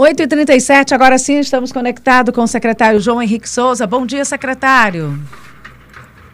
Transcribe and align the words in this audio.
8h37, 0.00 0.92
agora 0.92 1.18
sim 1.18 1.38
estamos 1.40 1.70
conectados 1.70 2.34
com 2.34 2.40
o 2.40 2.46
secretário 2.46 2.98
João 2.98 3.20
Henrique 3.20 3.46
Souza. 3.46 3.86
Bom 3.86 4.06
dia, 4.06 4.24
secretário. 4.24 5.14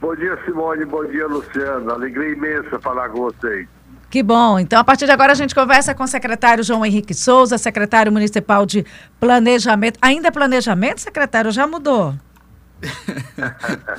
Bom 0.01 0.15
dia, 0.15 0.39
Simone. 0.45 0.85
Bom 0.85 1.05
dia, 1.05 1.27
Luciano. 1.27 1.91
Alegria 1.91 2.31
imensa 2.31 2.79
falar 2.79 3.09
com 3.09 3.23
vocês. 3.23 3.67
Que 4.09 4.23
bom. 4.23 4.61
Então, 4.61 4.79
a 4.79 4.85
partir 4.85 5.07
de 5.07 5.11
agora, 5.11 5.33
a 5.33 5.35
gente 5.35 5.53
conversa 5.53 5.97
com 5.97 6.05
o 6.05 6.07
secretário 6.07 6.63
João 6.63 6.87
Henrique 6.87 7.13
Souza, 7.13 7.59
secretário 7.59 8.13
municipal 8.13 8.65
de 8.65 8.87
Planejamento. 9.19 9.99
Ainda 10.01 10.29
é 10.29 10.31
planejamento, 10.31 11.01
secretário? 11.01 11.51
Já 11.51 11.67
mudou? 11.67 12.15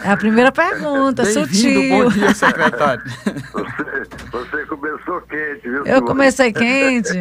É 0.04 0.12
a 0.12 0.18
primeira 0.18 0.52
pergunta, 0.52 1.26
sutil. 1.26 1.90
Bom 1.90 2.10
dia, 2.10 2.34
secretário. 2.34 3.04
Você, 3.52 4.28
você 4.32 4.66
começou 4.66 5.22
quente, 5.22 5.70
viu? 5.70 5.86
Eu 5.86 6.02
comecei 6.04 6.54
quente. 6.54 7.14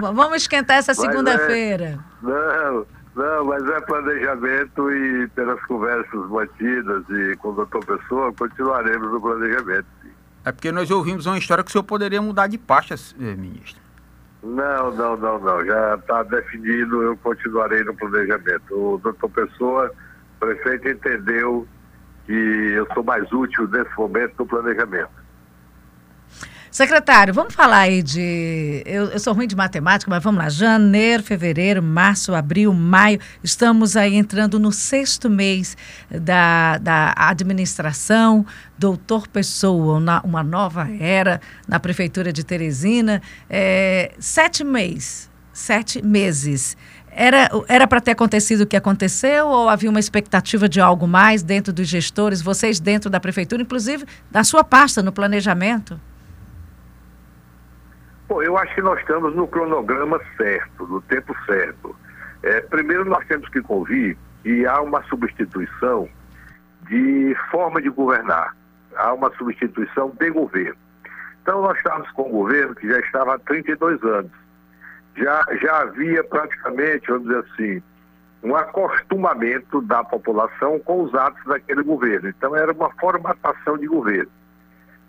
Vamos 0.00 0.36
esquentar 0.38 0.78
essa 0.78 0.92
é- 0.92 0.94
segunda-feira. 0.94 1.98
É, 2.22 2.26
não, 2.26 2.86
não, 3.14 3.44
mas 3.44 3.64
é 3.68 3.80
planejamento 3.82 4.90
e 4.90 5.28
pelas 5.28 5.60
conversas 5.66 6.28
mantidas 6.28 7.04
e 7.08 7.36
com 7.36 7.50
o 7.50 7.52
doutor 7.52 7.84
Pessoa, 7.84 8.32
continuaremos 8.32 9.12
no 9.12 9.20
planejamento. 9.20 9.86
Sim. 10.02 10.08
É 10.44 10.52
porque 10.52 10.72
nós 10.72 10.90
ouvimos 10.90 11.26
uma 11.26 11.38
história 11.38 11.62
que 11.62 11.70
o 11.70 11.72
senhor 11.72 11.84
poderia 11.84 12.20
mudar 12.20 12.48
de 12.48 12.58
pasta, 12.58 12.94
eh, 12.94 13.34
ministro. 13.36 13.80
Não, 14.42 14.90
não, 14.94 15.16
não, 15.16 15.38
não. 15.38 15.64
Já 15.64 15.94
está 15.94 16.22
definido, 16.24 17.02
eu 17.02 17.16
continuarei 17.16 17.82
no 17.82 17.94
planejamento. 17.94 18.74
O 18.74 18.98
doutor 18.98 19.30
Pessoa, 19.30 19.90
prefeito, 20.38 20.88
entendeu 20.88 21.66
que 22.26 22.32
eu 22.32 22.86
sou 22.94 23.04
mais 23.04 23.30
útil 23.32 23.68
nesse 23.68 23.94
momento 23.96 24.34
no 24.38 24.46
planejamento. 24.46 25.24
Secretário, 26.74 27.32
vamos 27.32 27.54
falar 27.54 27.82
aí 27.82 28.02
de. 28.02 28.82
Eu, 28.84 29.04
eu, 29.04 29.18
sou 29.20 29.32
ruim 29.32 29.46
de 29.46 29.54
matemática, 29.54 30.10
mas 30.10 30.20
vamos 30.20 30.42
lá. 30.42 30.48
Janeiro, 30.48 31.22
fevereiro, 31.22 31.80
março, 31.80 32.34
abril, 32.34 32.74
maio. 32.74 33.20
Estamos 33.44 33.96
aí 33.96 34.16
entrando 34.16 34.58
no 34.58 34.72
sexto 34.72 35.30
mês 35.30 35.76
da, 36.10 36.78
da 36.78 37.14
administração. 37.16 38.44
Doutor 38.76 39.28
Pessoa, 39.28 39.98
uma, 39.98 40.20
uma 40.22 40.42
nova 40.42 40.88
era 40.98 41.40
na 41.68 41.78
Prefeitura 41.78 42.32
de 42.32 42.42
Teresina. 42.42 43.22
É, 43.48 44.12
sete 44.18 44.64
meses. 44.64 45.30
Sete 45.52 46.04
meses. 46.04 46.76
Era 47.16 47.86
para 47.86 48.00
ter 48.00 48.10
acontecido 48.10 48.62
o 48.62 48.66
que 48.66 48.76
aconteceu 48.76 49.46
ou 49.46 49.68
havia 49.68 49.88
uma 49.88 50.00
expectativa 50.00 50.68
de 50.68 50.80
algo 50.80 51.06
mais 51.06 51.42
dentro 51.42 51.72
dos 51.72 51.86
gestores, 51.86 52.42
vocês 52.42 52.80
dentro 52.80 53.08
da 53.08 53.20
prefeitura, 53.20 53.62
inclusive 53.62 54.04
da 54.30 54.42
sua 54.42 54.64
pasta 54.64 55.00
no 55.00 55.12
planejamento? 55.12 56.00
Bom, 58.28 58.42
eu 58.42 58.58
acho 58.58 58.74
que 58.74 58.82
nós 58.82 58.98
estamos 58.98 59.34
no 59.36 59.46
cronograma 59.46 60.20
certo, 60.36 60.86
no 60.86 61.00
tempo 61.02 61.36
certo. 61.46 61.94
É, 62.42 62.60
primeiro, 62.62 63.04
nós 63.04 63.24
temos 63.26 63.48
que 63.48 63.60
convir 63.62 64.16
que 64.42 64.66
há 64.66 64.80
uma 64.80 65.02
substituição 65.04 66.08
de 66.88 67.36
forma 67.50 67.80
de 67.80 67.90
governar, 67.90 68.56
há 68.96 69.12
uma 69.12 69.32
substituição 69.36 70.12
de 70.18 70.30
governo. 70.30 70.76
Então, 71.42 71.62
nós 71.62 71.76
estávamos 71.76 72.10
com 72.12 72.28
um 72.28 72.32
governo 72.32 72.74
que 72.74 72.88
já 72.88 72.98
estava 73.00 73.34
há 73.34 73.38
32 73.38 74.02
anos. 74.02 74.43
Já, 75.16 75.44
já 75.60 75.82
havia 75.82 76.24
praticamente, 76.24 77.06
vamos 77.08 77.24
dizer 77.24 77.44
assim, 77.52 77.82
um 78.42 78.54
acostumamento 78.54 79.80
da 79.82 80.04
população 80.04 80.78
com 80.80 81.04
os 81.04 81.14
atos 81.14 81.42
daquele 81.44 81.82
governo. 81.82 82.28
Então, 82.28 82.54
era 82.54 82.72
uma 82.72 82.90
formatação 83.00 83.78
de 83.78 83.86
governo. 83.86 84.30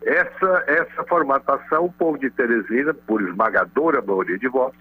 Essa, 0.02 0.64
essa 0.67 1.03
formatação, 1.06 1.86
o 1.86 1.92
povo 1.92 2.17
de 2.17 2.30
Teresina, 2.30 2.94
por 2.94 3.22
esmagadora 3.22 4.02
maioria 4.02 4.38
de 4.38 4.47
votos, 4.47 4.80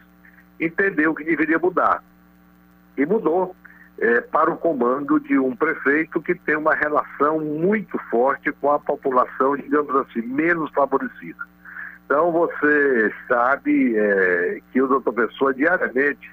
entendeu 0.61 1.15
que 1.15 1.25
deveria 1.25 1.59
mudar. 1.59 2.03
E 2.97 3.07
mudou 3.07 3.57
é, 3.99 4.21
para 4.21 4.51
o 4.51 4.57
comando 4.57 5.19
de 5.21 5.39
um 5.39 5.57
prefeito 5.57 6.21
que 6.21 6.35
tem 6.35 6.57
uma 6.57 6.75
relação 6.75 7.41
muito 7.41 7.99
forte 8.11 8.53
com 8.53 8.71
a 8.71 8.79
população, 8.79 9.57
digamos 9.57 9.95
assim, 9.97 10.23
menos 10.23 10.71
favorecida. 10.73 11.43
Então 12.05 12.31
você 12.33 13.13
sabe 13.27 13.97
é, 13.97 14.61
que 14.73 14.81
o 14.81 14.87
doutor 14.87 15.13
Pessoa 15.15 15.55
diariamente, 15.55 16.31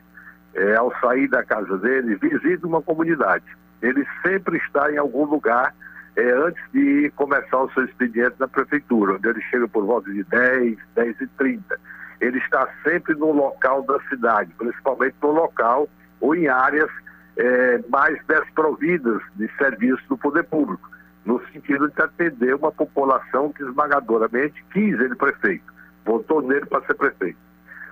é, 0.53 0.75
ao 0.75 0.93
sair 0.99 1.27
da 1.29 1.43
casa 1.43 1.77
dele, 1.77 2.15
visita 2.15 2.67
uma 2.67 2.81
comunidade. 2.81 3.45
Ele 3.81 4.05
sempre 4.21 4.57
está 4.57 4.91
em 4.91 4.97
algum 4.97 5.25
lugar 5.25 5.73
é, 6.15 6.31
antes 6.31 6.61
de 6.73 7.11
começar 7.15 7.57
o 7.57 7.71
seu 7.71 7.85
expediente 7.85 8.35
na 8.39 8.47
prefeitura, 8.47 9.13
onde 9.13 9.27
ele 9.27 9.41
chega 9.43 9.67
por 9.67 9.85
volta 9.85 10.11
de 10.11 10.23
10, 10.25 10.77
10 10.95 11.21
e 11.21 11.27
30. 11.27 11.79
Ele 12.19 12.37
está 12.37 12.67
sempre 12.83 13.15
no 13.15 13.31
local 13.31 13.83
da 13.83 13.99
cidade, 14.09 14.53
principalmente 14.57 15.15
no 15.21 15.31
local 15.31 15.89
ou 16.19 16.35
em 16.35 16.47
áreas 16.47 16.89
é, 17.37 17.79
mais 17.89 18.19
desprovidas 18.27 19.21
de 19.35 19.49
serviços 19.57 20.05
do 20.07 20.17
poder 20.17 20.43
público, 20.43 20.89
no 21.25 21.41
sentido 21.47 21.89
de 21.89 22.01
atender 22.01 22.55
uma 22.55 22.71
população 22.71 23.51
que 23.51 23.63
esmagadoramente 23.63 24.63
quis 24.71 24.99
ele 24.99 25.15
prefeito, 25.15 25.71
votou 26.05 26.41
nele 26.41 26.65
para 26.65 26.85
ser 26.85 26.95
prefeito. 26.95 27.37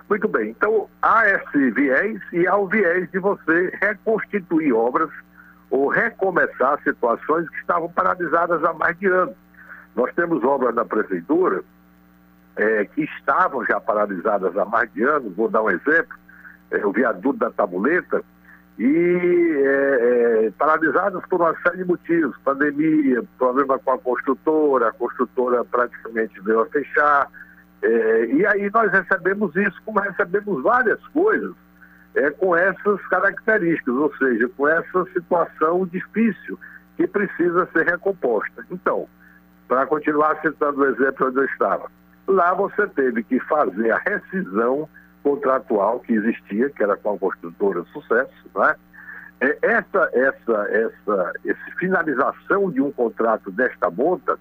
Muito 0.08 0.26
bem, 0.26 0.50
então 0.50 0.88
há 1.00 1.28
esse 1.28 1.70
viés 1.70 2.20
e 2.32 2.46
há 2.46 2.56
o 2.56 2.66
viés 2.66 3.08
de 3.12 3.18
você 3.20 3.72
reconstituir 3.80 4.72
obras 4.72 5.10
ou 5.70 5.88
recomeçar 5.88 6.82
situações 6.82 7.48
que 7.48 7.56
estavam 7.58 7.88
paralisadas 7.90 8.62
há 8.64 8.72
mais 8.72 8.98
de 8.98 9.06
ano. 9.06 9.34
Nós 9.94 10.12
temos 10.14 10.42
obras 10.42 10.74
da 10.74 10.84
prefeitura 10.84 11.62
é, 12.56 12.84
que 12.86 13.02
estavam 13.02 13.64
já 13.64 13.80
paralisadas 13.80 14.56
há 14.56 14.64
mais 14.64 14.92
de 14.92 15.04
ano, 15.04 15.30
vou 15.30 15.48
dar 15.48 15.62
um 15.62 15.70
exemplo, 15.70 16.18
é, 16.72 16.84
o 16.84 16.92
viaduto 16.92 17.38
da 17.38 17.50
Tabuleta, 17.50 18.24
e 18.80 19.62
é, 19.62 20.46
é, 20.46 20.50
paralisadas 20.52 21.22
por 21.28 21.42
uma 21.42 21.54
série 21.60 21.76
de 21.78 21.84
motivos, 21.84 22.34
pandemia, 22.42 23.22
problema 23.36 23.78
com 23.78 23.90
a 23.90 23.98
construtora, 23.98 24.88
a 24.88 24.92
construtora 24.92 25.62
praticamente 25.66 26.40
veio 26.40 26.60
a 26.60 26.66
fechar, 26.66 27.28
é, 27.82 28.24
e 28.24 28.46
aí 28.46 28.70
nós 28.72 28.90
recebemos 28.90 29.54
isso, 29.54 29.82
como 29.84 30.00
recebemos 30.00 30.62
várias 30.62 30.98
coisas, 31.08 31.52
é, 32.14 32.30
com 32.30 32.56
essas 32.56 33.06
características, 33.08 33.94
ou 33.94 34.16
seja, 34.16 34.48
com 34.56 34.66
essa 34.66 35.04
situação 35.12 35.86
difícil 35.86 36.58
que 36.96 37.06
precisa 37.06 37.68
ser 37.74 37.84
recomposta. 37.84 38.64
Então, 38.70 39.06
para 39.68 39.84
continuar 39.84 40.40
citando 40.40 40.80
o 40.80 40.86
exemplo 40.86 41.28
onde 41.28 41.36
eu 41.36 41.44
estava, 41.44 41.90
lá 42.26 42.54
você 42.54 42.86
teve 42.86 43.22
que 43.24 43.38
fazer 43.40 43.90
a 43.90 43.98
rescisão 43.98 44.88
contratual 45.22 46.00
que 46.00 46.12
existia, 46.12 46.70
que 46.70 46.82
era 46.82 46.96
com 46.96 47.14
a 47.14 47.18
construtora 47.18 47.84
Sucesso, 47.92 48.50
né? 48.54 48.74
Essa, 49.40 50.10
essa, 50.12 50.68
essa, 50.70 51.32
essa 51.46 51.76
finalização 51.78 52.70
de 52.70 52.82
um 52.82 52.92
contrato 52.92 53.50
desta 53.50 53.90
monta, 53.90 54.38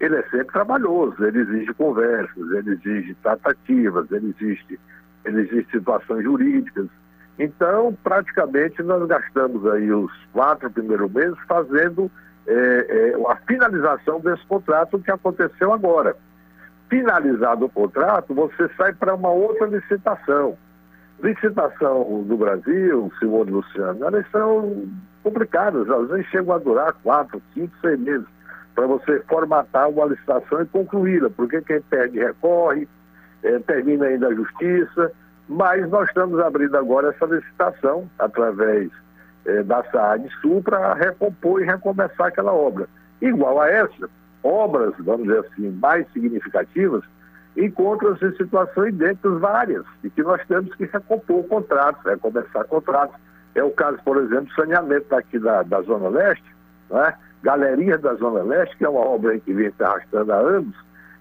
ele 0.00 0.16
é 0.16 0.22
sempre 0.30 0.52
trabalhoso, 0.52 1.22
ele 1.22 1.40
exige 1.40 1.74
conversas, 1.74 2.50
ele 2.52 2.72
exige 2.72 3.14
tratativas, 3.16 4.10
ele 4.10 4.34
exige, 4.38 4.80
ele 5.26 5.42
exige 5.42 5.66
situações 5.70 6.24
jurídicas, 6.24 6.88
então, 7.38 7.96
praticamente, 8.02 8.82
nós 8.82 9.06
gastamos 9.06 9.64
aí 9.70 9.92
os 9.92 10.10
quatro 10.32 10.68
primeiros 10.70 11.10
meses 11.12 11.38
fazendo 11.46 12.10
é, 12.46 12.52
é, 12.52 13.30
a 13.30 13.36
finalização 13.46 14.20
desse 14.20 14.44
contrato 14.46 14.98
que 14.98 15.10
aconteceu 15.10 15.72
agora. 15.72 16.16
Finalizado 16.88 17.66
o 17.66 17.68
contrato, 17.68 18.34
você 18.34 18.68
sai 18.76 18.92
para 18.92 19.14
uma 19.14 19.30
outra 19.30 19.66
licitação. 19.66 20.56
Licitação 21.22 22.22
do 22.22 22.36
Brasil, 22.36 23.12
senhor 23.18 23.48
Luciano, 23.48 24.04
elas 24.04 24.24
são 24.30 24.88
complicadas, 25.22 25.90
às 25.90 26.08
vezes 26.08 26.26
chegam 26.26 26.54
a 26.54 26.58
durar 26.58 26.92
quatro, 27.02 27.42
cinco, 27.52 27.74
seis 27.80 27.98
meses 27.98 28.26
para 28.74 28.86
você 28.86 29.20
formatar 29.28 29.90
uma 29.90 30.06
licitação 30.06 30.62
e 30.62 30.66
concluí-la, 30.66 31.28
porque 31.30 31.60
quem 31.62 31.80
perde 31.82 32.20
recorre, 32.20 32.88
é, 33.42 33.58
termina 33.58 34.06
ainda 34.06 34.28
a 34.28 34.34
justiça, 34.34 35.12
mas 35.48 35.88
nós 35.90 36.08
estamos 36.08 36.38
abrindo 36.38 36.76
agora 36.76 37.08
essa 37.08 37.26
licitação 37.26 38.08
através 38.18 38.90
eh, 39.46 39.62
da 39.62 39.82
SAAD 39.84 40.28
Sul 40.40 40.62
para 40.62 40.94
recompor 40.94 41.62
e 41.62 41.64
recomeçar 41.64 42.28
aquela 42.28 42.52
obra. 42.52 42.86
Igual 43.20 43.60
a 43.60 43.68
essa, 43.68 44.08
obras, 44.42 44.94
vamos 45.00 45.26
dizer 45.26 45.40
assim, 45.40 45.70
mais 45.70 46.06
significativas, 46.12 47.02
encontram-se 47.56 48.24
em 48.24 48.36
situações 48.36 48.94
idênticas 48.94 49.40
várias, 49.40 49.84
e 50.04 50.10
que 50.10 50.22
nós 50.22 50.40
temos 50.46 50.74
que 50.74 50.84
recompor 50.84 51.44
contratos, 51.44 52.04
recomeçar 52.04 52.64
contratos. 52.66 53.16
É 53.54 53.62
o 53.62 53.70
caso, 53.70 53.98
por 54.04 54.16
exemplo, 54.18 54.46
do 54.46 54.54
saneamento 54.54 55.08
daqui 55.08 55.38
da, 55.38 55.62
da 55.62 55.82
Zona 55.82 56.08
Leste, 56.08 56.54
né? 56.90 57.14
Galerinha 57.42 57.98
da 57.98 58.14
Zona 58.14 58.42
Leste, 58.42 58.76
que 58.76 58.84
é 58.84 58.88
uma 58.88 59.00
obra 59.00 59.38
que 59.38 59.52
vem 59.52 59.72
se 59.72 59.82
arrastando 59.82 60.32
há 60.32 60.36
anos, 60.36 60.74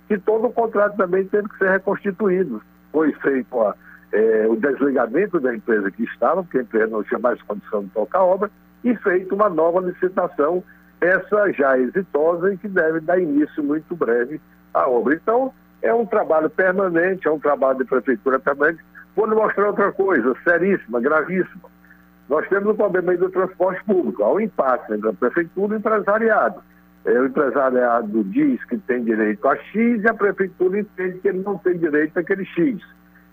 que 0.08 0.18
todo 0.20 0.48
o 0.48 0.54
contrato 0.54 0.98
também 0.98 1.26
teve 1.26 1.48
que 1.50 1.58
ser 1.58 1.70
reconstituído. 1.70 2.62
Foi 2.92 3.12
feito 3.14 3.60
a 3.62 3.76
é, 4.12 4.48
o 4.48 4.56
desligamento 4.56 5.40
da 5.40 5.54
empresa 5.54 5.92
que 5.92 6.04
estava, 6.04 6.44
porque 6.44 6.60
a 6.60 6.62
empresa 6.62 6.88
não 6.88 7.04
tinha 7.04 7.20
mais 7.20 7.42
condição 7.44 7.84
de 7.84 7.90
tocar 7.90 8.20
a 8.20 8.26
obra, 8.26 8.52
e 8.84 8.96
feito 8.98 9.36
uma 9.36 9.50
nova 9.50 9.82
licitação, 9.82 10.64
essa 11.02 11.52
já 11.54 11.78
exitosa 11.78 12.54
e 12.54 12.58
que 12.58 12.68
deve 12.68 13.00
dar 13.00 13.20
início 13.20 13.64
muito 13.64 13.96
breve 13.96 14.42
à 14.74 14.88
obra. 14.88 15.16
Então, 15.16 15.54
é 15.82 15.94
um 15.94 16.06
trabalho 16.06 16.50
permanente, 16.50 17.28
é 17.28 17.32
um 17.32 17.40
trabalho 17.40 17.78
de 17.78 17.86
prefeitura 17.86 18.40
permanente, 18.40 18.84
Vou 19.18 19.26
lhe 19.26 19.34
mostrar 19.34 19.70
outra 19.70 19.92
coisa, 19.92 20.36
seríssima, 20.44 21.02
gravíssima. 21.02 21.68
Nós 22.30 22.48
temos 22.50 22.70
o 22.70 22.76
problema 22.76 23.14
aí 23.14 23.18
do 23.18 23.32
transporte 23.32 23.84
público. 23.84 24.24
Há 24.24 24.32
um 24.32 24.40
impasse 24.40 24.94
entre 24.94 25.10
a 25.10 25.14
prefeitura 25.14 25.74
e 25.74 25.78
o 25.78 25.80
empresariado. 25.80 26.62
É, 27.04 27.20
o 27.20 27.26
empresariado 27.26 28.24
diz 28.26 28.64
que 28.66 28.78
tem 28.78 29.04
direito 29.04 29.48
a 29.48 29.56
X 29.56 30.04
e 30.04 30.08
a 30.08 30.14
prefeitura 30.14 30.80
entende 30.80 31.18
que 31.18 31.30
ele 31.30 31.40
não 31.40 31.58
tem 31.58 31.76
direito 31.80 32.16
àquele 32.20 32.46
X. 32.46 32.80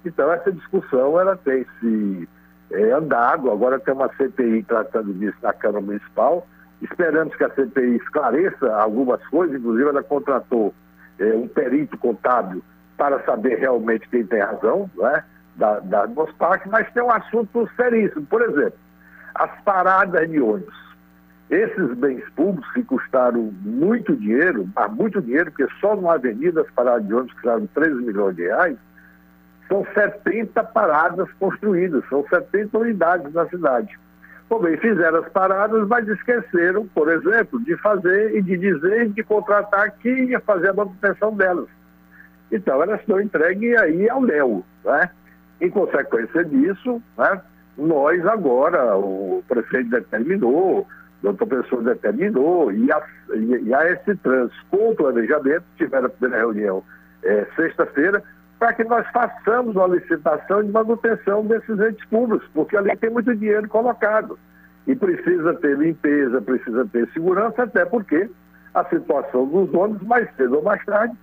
Então, 0.06 0.32
essa 0.32 0.50
discussão 0.50 1.20
ela 1.20 1.36
tem 1.36 1.66
se 1.80 2.26
é, 2.70 2.92
andado. 2.92 3.50
Agora 3.50 3.78
tem 3.78 3.92
uma 3.92 4.08
CPI 4.14 4.62
tratando 4.62 5.12
disso 5.12 5.36
na 5.42 5.52
Câmara 5.52 5.84
Municipal. 5.84 6.46
Esperamos 6.84 7.34
que 7.34 7.44
a 7.44 7.50
CPI 7.50 7.96
esclareça 7.96 8.74
algumas 8.76 9.26
coisas, 9.28 9.56
inclusive 9.58 9.88
ela 9.88 10.02
contratou 10.02 10.74
é, 11.18 11.34
um 11.34 11.48
perito 11.48 11.96
contábil 11.96 12.62
para 12.96 13.22
saber 13.24 13.58
realmente 13.58 14.06
quem 14.10 14.24
tem 14.26 14.40
razão, 14.40 14.90
né, 14.96 15.24
da, 15.56 16.06
duas 16.06 16.30
partes, 16.32 16.70
mas 16.70 16.90
tem 16.92 17.02
um 17.02 17.10
assunto 17.10 17.68
seríssimo. 17.74 18.26
Por 18.26 18.42
exemplo, 18.42 18.78
as 19.34 19.50
paradas 19.62 20.30
de 20.30 20.40
ônibus. 20.40 20.84
Esses 21.48 21.94
bens 21.94 22.22
públicos 22.36 22.70
que 22.72 22.82
custaram 22.82 23.52
muito 23.62 24.14
dinheiro, 24.16 24.68
mas 24.74 24.92
muito 24.92 25.22
dinheiro, 25.22 25.50
porque 25.52 25.72
só 25.80 25.96
numa 25.96 26.14
avenida 26.14 26.62
as 26.62 26.70
paradas 26.70 27.06
de 27.06 27.14
ônibus 27.14 27.32
custaram 27.34 27.66
13 27.68 27.94
milhões 28.02 28.36
de 28.36 28.42
reais, 28.42 28.76
são 29.68 29.86
70 29.94 30.62
paradas 30.64 31.30
construídas, 31.38 32.04
são 32.10 32.26
70 32.28 32.76
unidades 32.76 33.32
na 33.32 33.46
cidade. 33.48 33.98
Bom, 34.48 34.60
bem, 34.60 34.76
fizeram 34.76 35.20
as 35.20 35.28
paradas, 35.30 35.86
mas 35.88 36.06
esqueceram, 36.06 36.86
por 36.88 37.10
exemplo, 37.10 37.62
de 37.64 37.76
fazer 37.78 38.36
e 38.36 38.42
de 38.42 38.56
dizer 38.58 39.08
de 39.08 39.22
contratar 39.22 39.90
quem 39.98 40.30
ia 40.30 40.40
fazer 40.40 40.68
a 40.68 40.74
manutenção 40.74 41.34
delas. 41.34 41.68
Então, 42.52 42.82
elas 42.82 43.00
estão 43.00 43.20
entregues 43.20 43.76
aí 43.80 44.08
ao 44.08 44.20
Léo, 44.20 44.64
né? 44.84 45.10
Em 45.60 45.70
consequência 45.70 46.44
disso, 46.44 47.02
né, 47.16 47.40
nós 47.76 48.24
agora, 48.26 48.96
o 48.96 49.42
prefeito 49.48 49.90
determinou, 49.90 50.80
o 50.80 50.86
doutor 51.22 51.46
Pessoa 51.46 51.82
determinou, 51.82 52.70
e 52.70 52.92
a, 52.92 53.02
e 53.34 53.74
a 53.74 53.82
S 53.88 54.14
Trans 54.16 54.52
com 54.70 54.90
o 54.90 54.94
planejamento, 54.94 55.64
tiveram 55.76 56.06
a 56.06 56.10
primeira 56.10 56.44
reunião 56.44 56.82
é, 57.22 57.46
sexta-feira, 57.56 58.22
para 58.64 58.72
que 58.72 58.84
nós 58.84 59.06
façamos 59.08 59.76
uma 59.76 59.88
licitação 59.88 60.64
de 60.64 60.72
manutenção 60.72 61.44
desses 61.44 61.78
entes 61.78 62.02
públicos, 62.06 62.48
porque 62.54 62.74
ali 62.74 62.96
tem 62.96 63.10
muito 63.10 63.36
dinheiro 63.36 63.68
colocado. 63.68 64.38
E 64.86 64.96
precisa 64.96 65.52
ter 65.56 65.76
limpeza, 65.76 66.40
precisa 66.40 66.88
ter 66.90 67.06
segurança, 67.12 67.64
até 67.64 67.84
porque 67.84 68.26
a 68.72 68.82
situação 68.86 69.46
dos 69.46 69.74
ônibus, 69.74 70.08
mais 70.08 70.34
cedo 70.36 70.56
ou 70.56 70.62
mais 70.62 70.82
tarde, 70.86 71.14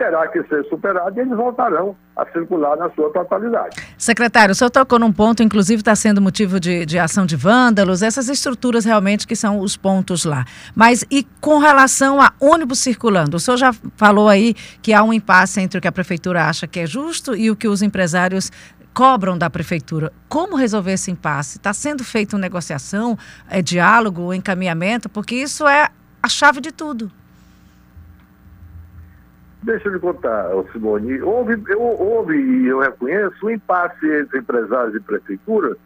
terá 0.00 0.26
que 0.28 0.42
ser 0.44 0.64
superado 0.64 1.14
e 1.18 1.20
eles 1.20 1.36
voltarão 1.36 1.94
a 2.16 2.24
circular 2.32 2.74
na 2.78 2.88
sua 2.92 3.12
totalidade. 3.12 3.76
Secretário, 3.98 4.52
o 4.52 4.54
senhor 4.54 4.70
tocou 4.70 4.98
num 4.98 5.12
ponto, 5.12 5.42
inclusive 5.42 5.82
está 5.82 5.94
sendo 5.94 6.22
motivo 6.22 6.58
de, 6.58 6.86
de 6.86 6.98
ação 6.98 7.26
de 7.26 7.36
vândalos, 7.36 8.00
essas 8.02 8.30
estruturas 8.30 8.86
realmente 8.86 9.26
que 9.26 9.36
são 9.36 9.60
os 9.60 9.76
pontos 9.76 10.24
lá. 10.24 10.46
Mas 10.74 11.04
e 11.10 11.22
com 11.38 11.58
relação 11.58 12.18
a 12.18 12.32
ônibus 12.40 12.78
circulando? 12.78 13.36
O 13.36 13.40
senhor 13.40 13.58
já 13.58 13.74
falou 13.94 14.26
aí 14.26 14.54
que 14.80 14.94
há 14.94 15.04
um 15.04 15.12
impasse 15.12 15.60
entre 15.60 15.78
o 15.78 15.82
que 15.82 15.88
a 15.88 15.92
prefeitura 15.92 16.46
acha 16.46 16.66
que 16.66 16.80
é 16.80 16.86
justo 16.86 17.36
e 17.36 17.50
o 17.50 17.56
que 17.56 17.68
os 17.68 17.82
empresários 17.82 18.50
cobram 18.94 19.36
da 19.36 19.50
prefeitura. 19.50 20.10
Como 20.30 20.56
resolver 20.56 20.92
esse 20.92 21.10
impasse? 21.10 21.58
Está 21.58 21.74
sendo 21.74 22.02
feita 22.02 22.38
negociação, 22.38 23.18
é, 23.50 23.60
diálogo, 23.60 24.32
encaminhamento? 24.32 25.10
Porque 25.10 25.34
isso 25.34 25.68
é 25.68 25.90
a 26.22 26.28
chave 26.28 26.62
de 26.62 26.72
tudo. 26.72 27.12
Deixa 29.62 29.88
eu 29.88 29.92
lhe 29.92 29.98
contar, 29.98 30.48
Simone. 30.72 31.20
Houve, 31.20 31.62
eu, 31.68 31.80
houve, 31.80 32.34
e 32.34 32.66
eu 32.66 32.80
reconheço, 32.80 33.46
um 33.46 33.50
impasse 33.50 34.06
entre 34.06 34.38
empresários 34.38 34.94
e 34.94 35.00
prefeitura, 35.00 35.76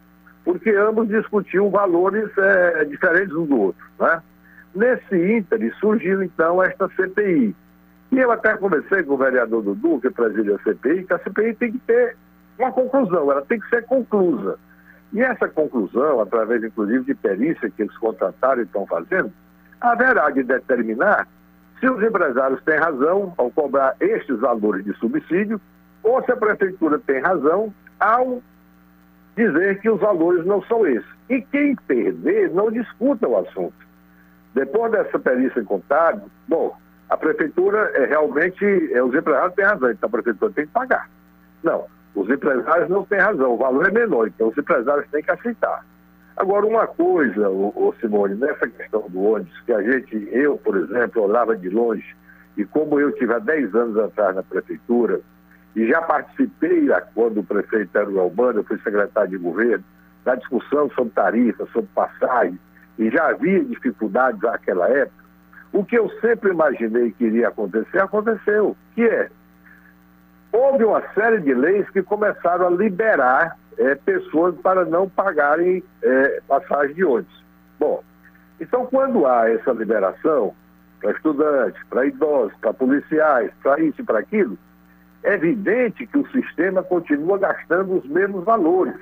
porque 0.45 0.69
ambos 0.71 1.09
discutiam 1.09 1.69
valores 1.69 2.29
é, 2.37 2.85
diferentes 2.85 3.35
um 3.35 3.45
do 3.45 3.59
outro. 3.59 3.85
Né? 3.99 4.21
Nesse 4.73 5.37
ínter 5.37 5.75
surgiu 5.79 6.23
então 6.23 6.63
esta 6.63 6.87
CPI. 6.89 7.55
E 8.11 8.19
eu 8.19 8.31
até 8.31 8.55
conversei 8.55 9.03
com 9.03 9.15
o 9.15 9.17
vereador 9.17 9.61
Dudu, 9.61 9.99
que 9.99 10.09
preside 10.09 10.53
a 10.53 10.59
CPI, 10.59 11.03
que 11.03 11.13
a 11.13 11.19
CPI 11.19 11.55
tem 11.55 11.71
que 11.73 11.79
ter 11.79 12.15
uma 12.57 12.71
conclusão, 12.71 13.29
ela 13.29 13.41
tem 13.41 13.59
que 13.59 13.67
ser 13.67 13.83
conclusa. 13.85 14.57
E 15.11 15.21
essa 15.21 15.49
conclusão, 15.49 16.21
através 16.21 16.63
inclusive 16.63 17.03
de 17.03 17.15
perícia 17.15 17.69
que 17.69 17.81
eles 17.81 17.97
contrataram 17.97 18.61
e 18.61 18.65
estão 18.65 18.85
fazendo, 18.85 19.31
haverá 19.81 20.29
de 20.29 20.43
determinar 20.43 21.27
se 21.85 21.89
os 21.89 22.01
empresários 22.01 22.63
têm 22.63 22.77
razão 22.77 23.31
ao 23.37 23.51
cobrar 23.51 23.95
estes 23.99 24.39
valores 24.39 24.83
de 24.83 24.93
subsídio, 24.93 25.61
ou 26.01 26.23
se 26.23 26.31
a 26.31 26.35
prefeitura 26.35 26.97
tem 26.97 27.19
razão 27.19 27.71
ao 27.99 28.41
dizer 29.35 29.79
que 29.81 29.89
os 29.89 29.99
valores 29.99 30.43
não 30.45 30.63
são 30.63 30.87
esses. 30.87 31.07
E 31.29 31.41
quem 31.41 31.75
perder 31.75 32.49
não 32.51 32.71
discuta 32.71 33.27
o 33.27 33.37
assunto. 33.37 33.75
Depois 34.55 34.91
dessa 34.91 35.19
perícia 35.19 35.63
contábil, 35.63 36.23
bom, 36.47 36.75
a 37.07 37.17
prefeitura 37.17 37.91
é 37.93 38.05
realmente, 38.05 38.65
é, 38.91 39.03
os 39.03 39.13
empresários 39.13 39.53
têm 39.53 39.65
razão, 39.65 39.91
então 39.91 40.07
a 40.07 40.11
prefeitura 40.11 40.53
tem 40.53 40.65
que 40.65 40.71
pagar. 40.71 41.07
Não, 41.61 41.85
os 42.15 42.27
empresários 42.27 42.89
não 42.89 43.03
têm 43.05 43.19
razão, 43.19 43.53
o 43.53 43.57
valor 43.57 43.87
é 43.87 43.91
menor, 43.91 44.27
então 44.27 44.47
os 44.47 44.57
empresários 44.57 45.07
têm 45.11 45.21
que 45.21 45.31
aceitar. 45.31 45.85
Agora, 46.37 46.65
uma 46.65 46.85
coisa, 46.85 47.49
o, 47.49 47.93
Simone, 48.01 48.35
nessa 48.35 48.67
questão 48.67 49.07
do 49.09 49.23
ônibus, 49.23 49.57
que 49.61 49.71
a 49.71 49.81
gente, 49.81 50.27
eu, 50.33 50.57
por 50.57 50.75
exemplo, 50.75 51.23
olhava 51.23 51.55
de 51.55 51.69
longe, 51.69 52.15
e 52.57 52.65
como 52.65 52.99
eu 52.99 53.13
tive 53.13 53.33
há 53.33 53.39
10 53.39 53.73
anos 53.73 53.97
atrás 53.97 54.35
na 54.35 54.43
prefeitura, 54.43 55.21
e 55.75 55.87
já 55.87 56.01
participei, 56.01 56.87
quando 57.13 57.39
o 57.39 57.43
prefeito 57.43 57.97
era 57.97 58.09
o 58.09 58.19
Albano, 58.19 58.59
eu 58.59 58.63
fui 58.65 58.77
secretário 58.79 59.29
de 59.31 59.37
governo, 59.37 59.83
da 60.25 60.35
discussão 60.35 60.89
sobre 60.91 61.13
tarifa, 61.13 61.65
sobre 61.67 61.89
passagem, 61.95 62.59
e 62.99 63.09
já 63.09 63.29
havia 63.29 63.63
dificuldades 63.63 64.41
naquela 64.41 64.89
época, 64.89 65.23
o 65.71 65.85
que 65.85 65.97
eu 65.97 66.09
sempre 66.21 66.51
imaginei 66.51 67.11
que 67.11 67.25
iria 67.25 67.47
acontecer, 67.47 68.01
aconteceu, 68.01 68.75
que 68.93 69.03
é, 69.03 69.29
houve 70.51 70.83
uma 70.83 71.01
série 71.13 71.39
de 71.39 71.53
leis 71.53 71.89
que 71.89 72.01
começaram 72.01 72.67
a 72.67 72.69
liberar 72.69 73.57
é, 73.77 73.95
pessoas 73.95 74.55
para 74.61 74.85
não 74.85 75.09
pagarem 75.09 75.83
é, 76.01 76.41
passagem 76.47 76.95
de 76.95 77.03
ônibus. 77.03 77.43
Bom, 77.79 78.03
então 78.59 78.85
quando 78.85 79.25
há 79.25 79.49
essa 79.49 79.71
liberação 79.71 80.53
para 81.01 81.11
estudantes, 81.11 81.81
para 81.89 82.05
idosos, 82.05 82.57
para 82.59 82.73
policiais, 82.73 83.51
para 83.61 83.79
isso 83.81 84.01
e 84.01 84.03
para 84.03 84.19
aquilo, 84.19 84.57
é 85.23 85.33
evidente 85.33 86.05
que 86.05 86.17
o 86.17 86.31
sistema 86.31 86.83
continua 86.83 87.37
gastando 87.37 87.97
os 87.97 88.07
mesmos 88.07 88.43
valores. 88.43 88.95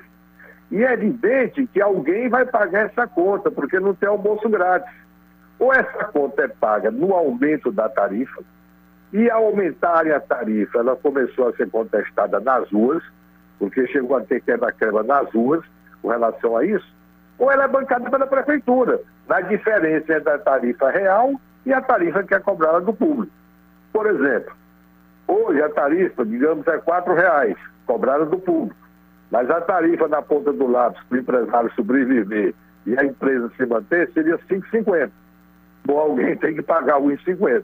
E 0.72 0.84
é 0.84 0.94
evidente 0.94 1.68
que 1.68 1.82
alguém 1.82 2.30
vai 2.30 2.46
pagar 2.46 2.86
essa 2.86 3.06
conta, 3.06 3.52
porque 3.52 3.80
não 3.80 3.94
tem 3.94 4.10
almoço 4.10 4.50
grátis. 4.50 4.92
Ou 5.60 5.72
essa 5.72 6.06
conta 6.06 6.44
é 6.44 6.48
paga 6.48 6.90
no 6.90 7.14
aumento 7.14 7.72
da 7.72 7.88
tarifa, 7.90 8.42
e 9.12 9.30
ao 9.30 9.46
aumentarem 9.46 10.12
a 10.12 10.20
tarifa, 10.20 10.80
ela 10.80 10.96
começou 10.96 11.50
a 11.50 11.54
ser 11.54 11.70
contestada 11.70 12.40
nas 12.40 12.68
ruas, 12.72 13.04
porque 13.64 13.88
chegou 13.88 14.18
a 14.18 14.22
ter 14.22 14.42
quebra-quebra 14.42 15.04
nas 15.04 15.34
ruas 15.34 15.64
com 16.02 16.10
relação 16.10 16.58
a 16.58 16.66
isso, 16.66 16.86
ou 17.40 17.50
ela 17.50 17.64
é 17.64 17.68
bancada 17.70 18.10
pela 18.10 18.28
prefeitura, 18.28 19.00
na 19.26 19.40
diferença 19.40 20.18
entre 20.18 20.32
a 20.32 20.38
tarifa 20.38 20.90
real 20.90 21.32
e 21.66 21.72
a 21.72 21.80
tarifa 21.80 22.24
que 22.24 22.34
é 22.34 22.40
cobrada 22.40 22.82
do 22.82 22.94
público. 22.94 23.32
Por 23.94 24.06
exemplo, 24.06 24.54
hoje 25.30 25.62
a 25.62 25.70
tarifa, 25.70 26.26
digamos, 26.26 26.68
é 26.68 26.76
R$ 26.76 27.14
reais 27.16 27.56
cobrada 27.86 28.26
do 28.26 28.38
público, 28.38 28.76
mas 29.32 29.50
a 29.50 29.62
tarifa 29.62 30.10
na 30.10 30.22
ponta 30.22 30.52
do 30.52 30.68
lápis 30.68 31.02
para 31.08 31.16
o 31.16 31.22
empresário 31.22 31.72
sobreviver 31.74 32.54
e 32.86 33.00
a 33.00 33.06
empresa 33.06 33.50
se 33.56 33.66
manter 33.66 34.12
seria 34.12 34.36
R$ 34.36 34.42
5,50. 34.50 35.10
Bom, 35.86 36.00
alguém 36.00 36.36
tem 36.36 36.54
que 36.54 36.62
pagar 36.62 36.98
R$ 36.98 37.16
1,50. 37.16 37.64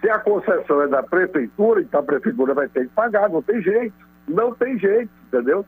Se 0.00 0.08
a 0.08 0.18
concessão 0.20 0.80
é 0.80 0.88
da 0.88 1.02
prefeitura, 1.02 1.82
então 1.82 2.00
a 2.00 2.02
prefeitura 2.02 2.54
vai 2.54 2.66
ter 2.66 2.84
que 2.88 2.94
pagar, 2.94 3.28
não 3.28 3.42
tem 3.42 3.60
jeito. 3.60 4.13
Não 4.26 4.54
tem 4.54 4.78
jeito, 4.78 5.10
entendeu? 5.26 5.64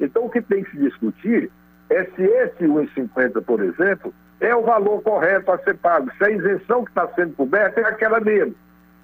Então, 0.00 0.26
o 0.26 0.30
que 0.30 0.40
tem 0.40 0.64
que 0.64 0.70
se 0.72 0.78
discutir 0.78 1.50
é 1.90 2.04
se 2.04 2.22
esse 2.22 2.64
1,50, 2.64 3.42
por 3.42 3.62
exemplo, 3.62 4.12
é 4.40 4.54
o 4.54 4.62
valor 4.62 5.02
correto 5.02 5.52
a 5.52 5.58
ser 5.58 5.76
pago, 5.76 6.10
se 6.16 6.24
a 6.24 6.30
isenção 6.30 6.84
que 6.84 6.90
está 6.90 7.06
sendo 7.08 7.34
coberta 7.34 7.80
é 7.80 7.84
aquela 7.84 8.18
dele. 8.18 8.56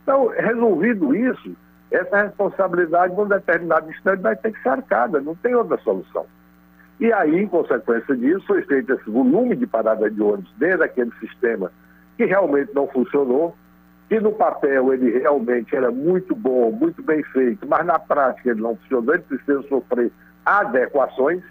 Então, 0.03 0.29
resolvido 0.29 1.15
isso, 1.15 1.55
essa 1.91 2.23
responsabilidade, 2.23 3.15
num 3.15 3.27
determinado 3.27 3.91
instante, 3.91 4.23
vai 4.23 4.37
ter 4.37 4.53
que 4.53 4.63
ser 4.63 4.71
arcada, 4.71 5.21
não 5.21 5.35
tem 5.35 5.55
outra 5.55 5.77
solução. 5.79 6.27
E 6.99 7.13
aí, 7.13 7.37
em 7.37 7.47
consequência 7.47 8.17
disso, 8.17 8.47
foi 8.47 8.63
feito 8.63 8.93
esse 8.93 9.11
volume 9.11 9.55
de 9.55 9.67
parada 9.67 10.11
de 10.11 10.23
ônibus 10.23 10.53
dentro 10.57 10.79
daquele 10.79 11.13
sistema 11.21 11.71
que 12.17 12.25
realmente 12.25 12.75
não 12.75 12.89
funcionou, 12.89 13.55
que 14.09 14.21
no 14.21 14.33
papel 14.33 14.93
ele 14.95 15.19
realmente 15.19 15.75
era 15.75 15.91
muito 15.91 16.35
bom, 16.35 16.71
muito 16.71 17.03
bem 17.03 17.23
feito, 17.25 17.67
mas 17.67 17.85
na 17.85 17.99
prática 17.99 18.51
ele 18.51 18.61
não 18.61 18.77
funcionou, 18.77 19.15
ele 19.15 19.23
precisa 19.25 19.63
sofrer 19.69 20.13
adequações. 20.45 21.43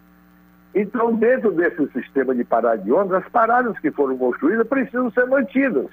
Então, 0.74 1.14
dentro 1.16 1.52
desse 1.52 1.88
sistema 1.92 2.34
de 2.34 2.44
parada 2.44 2.82
de 2.82 2.92
ônibus, 2.92 3.18
as 3.18 3.30
paradas 3.30 3.78
que 3.80 3.92
foram 3.92 4.18
construídas 4.18 4.68
precisam 4.68 5.12
ser 5.12 5.26
mantidas. 5.26 5.88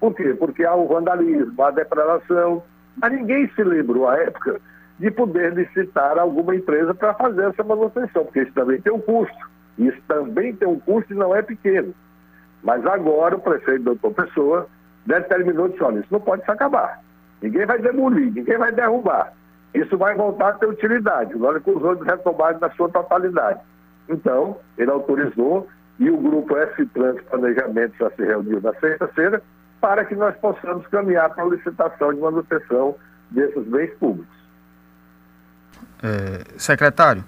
Por 0.00 0.14
quê? 0.14 0.34
Porque 0.34 0.64
há 0.64 0.74
o 0.74 0.86
vandalismo, 0.86 1.62
a 1.62 1.70
depredação. 1.70 2.62
Mas 2.96 3.12
ninguém 3.12 3.48
se 3.54 3.62
lembrou 3.62 4.08
à 4.08 4.16
época 4.16 4.60
de 4.98 5.10
poder 5.10 5.54
licitar 5.54 6.18
alguma 6.18 6.54
empresa 6.54 6.94
para 6.94 7.14
fazer 7.14 7.48
essa 7.48 7.64
manutenção, 7.64 8.24
porque 8.24 8.42
isso 8.42 8.52
também 8.52 8.80
tem 8.80 8.92
um 8.92 9.00
custo. 9.00 9.50
Isso 9.78 10.00
também 10.06 10.54
tem 10.54 10.68
um 10.68 10.78
custo 10.78 11.12
e 11.12 11.16
não 11.16 11.34
é 11.34 11.42
pequeno. 11.42 11.92
Mas 12.62 12.84
agora 12.86 13.36
o 13.36 13.40
prefeito 13.40 13.84
doutor 13.84 14.12
Pessoa 14.14 14.68
determinou, 15.06 15.68
disse, 15.68 15.82
olha, 15.82 16.00
isso 16.00 16.08
não 16.10 16.20
pode 16.20 16.44
se 16.44 16.50
acabar. 16.50 17.00
Ninguém 17.42 17.66
vai 17.66 17.78
demolir, 17.78 18.32
ninguém 18.32 18.58
vai 18.58 18.72
derrubar. 18.72 19.32
Isso 19.74 19.98
vai 19.98 20.14
voltar 20.14 20.50
a 20.50 20.52
ter 20.54 20.66
utilidade, 20.66 21.36
na 21.36 21.48
hora 21.48 21.60
que 21.60 21.70
os 21.70 21.82
outros 21.82 22.06
retomarem 22.06 22.60
na 22.60 22.70
sua 22.70 22.88
totalidade. 22.88 23.60
Então, 24.08 24.56
ele 24.78 24.90
autorizou 24.90 25.68
e 25.98 26.10
o 26.10 26.16
grupo 26.16 26.56
S-Trans 26.56 27.20
Planejamento 27.22 27.94
já 27.98 28.10
se 28.10 28.24
reuniu 28.24 28.60
na 28.60 28.72
sexta-feira 28.74 29.42
para 29.80 30.04
que 30.04 30.14
nós 30.14 30.34
possamos 30.36 30.86
caminhar 30.86 31.28
para 31.30 31.44
a 31.44 31.48
licitação 31.48 32.14
de 32.14 32.20
manutenção 32.20 32.94
desses 33.30 33.64
bens 33.66 33.92
públicos. 33.98 34.34
É, 36.02 36.58
secretário, 36.58 37.24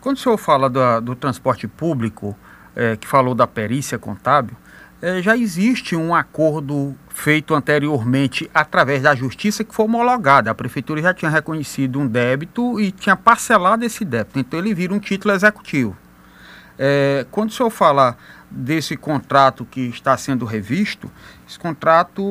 quando 0.00 0.16
o 0.16 0.18
senhor 0.18 0.36
fala 0.38 0.70
do, 0.70 1.00
do 1.00 1.14
transporte 1.14 1.66
público, 1.66 2.36
é, 2.74 2.96
que 2.96 3.06
falou 3.06 3.34
da 3.34 3.46
perícia 3.46 3.98
contábil, 3.98 4.56
é, 5.00 5.22
já 5.22 5.36
existe 5.36 5.94
um 5.94 6.14
acordo 6.14 6.94
feito 7.08 7.54
anteriormente 7.54 8.50
através 8.52 9.02
da 9.02 9.14
justiça 9.14 9.62
que 9.64 9.74
foi 9.74 9.84
homologado. 9.84 10.50
A 10.50 10.54
prefeitura 10.54 11.00
já 11.02 11.14
tinha 11.14 11.30
reconhecido 11.30 12.00
um 12.00 12.06
débito 12.06 12.80
e 12.80 12.90
tinha 12.90 13.16
parcelado 13.16 13.84
esse 13.84 14.04
débito. 14.04 14.38
Então 14.38 14.58
ele 14.58 14.74
vira 14.74 14.92
um 14.92 14.98
título 14.98 15.34
executivo. 15.34 15.96
É, 16.78 17.26
quando 17.30 17.50
o 17.50 17.52
senhor 17.52 17.70
fala 17.70 18.16
desse 18.50 18.96
contrato 18.96 19.64
que 19.64 19.80
está 19.88 20.16
sendo 20.16 20.44
revisto, 20.44 21.10
esse 21.46 21.58
contrato 21.58 22.22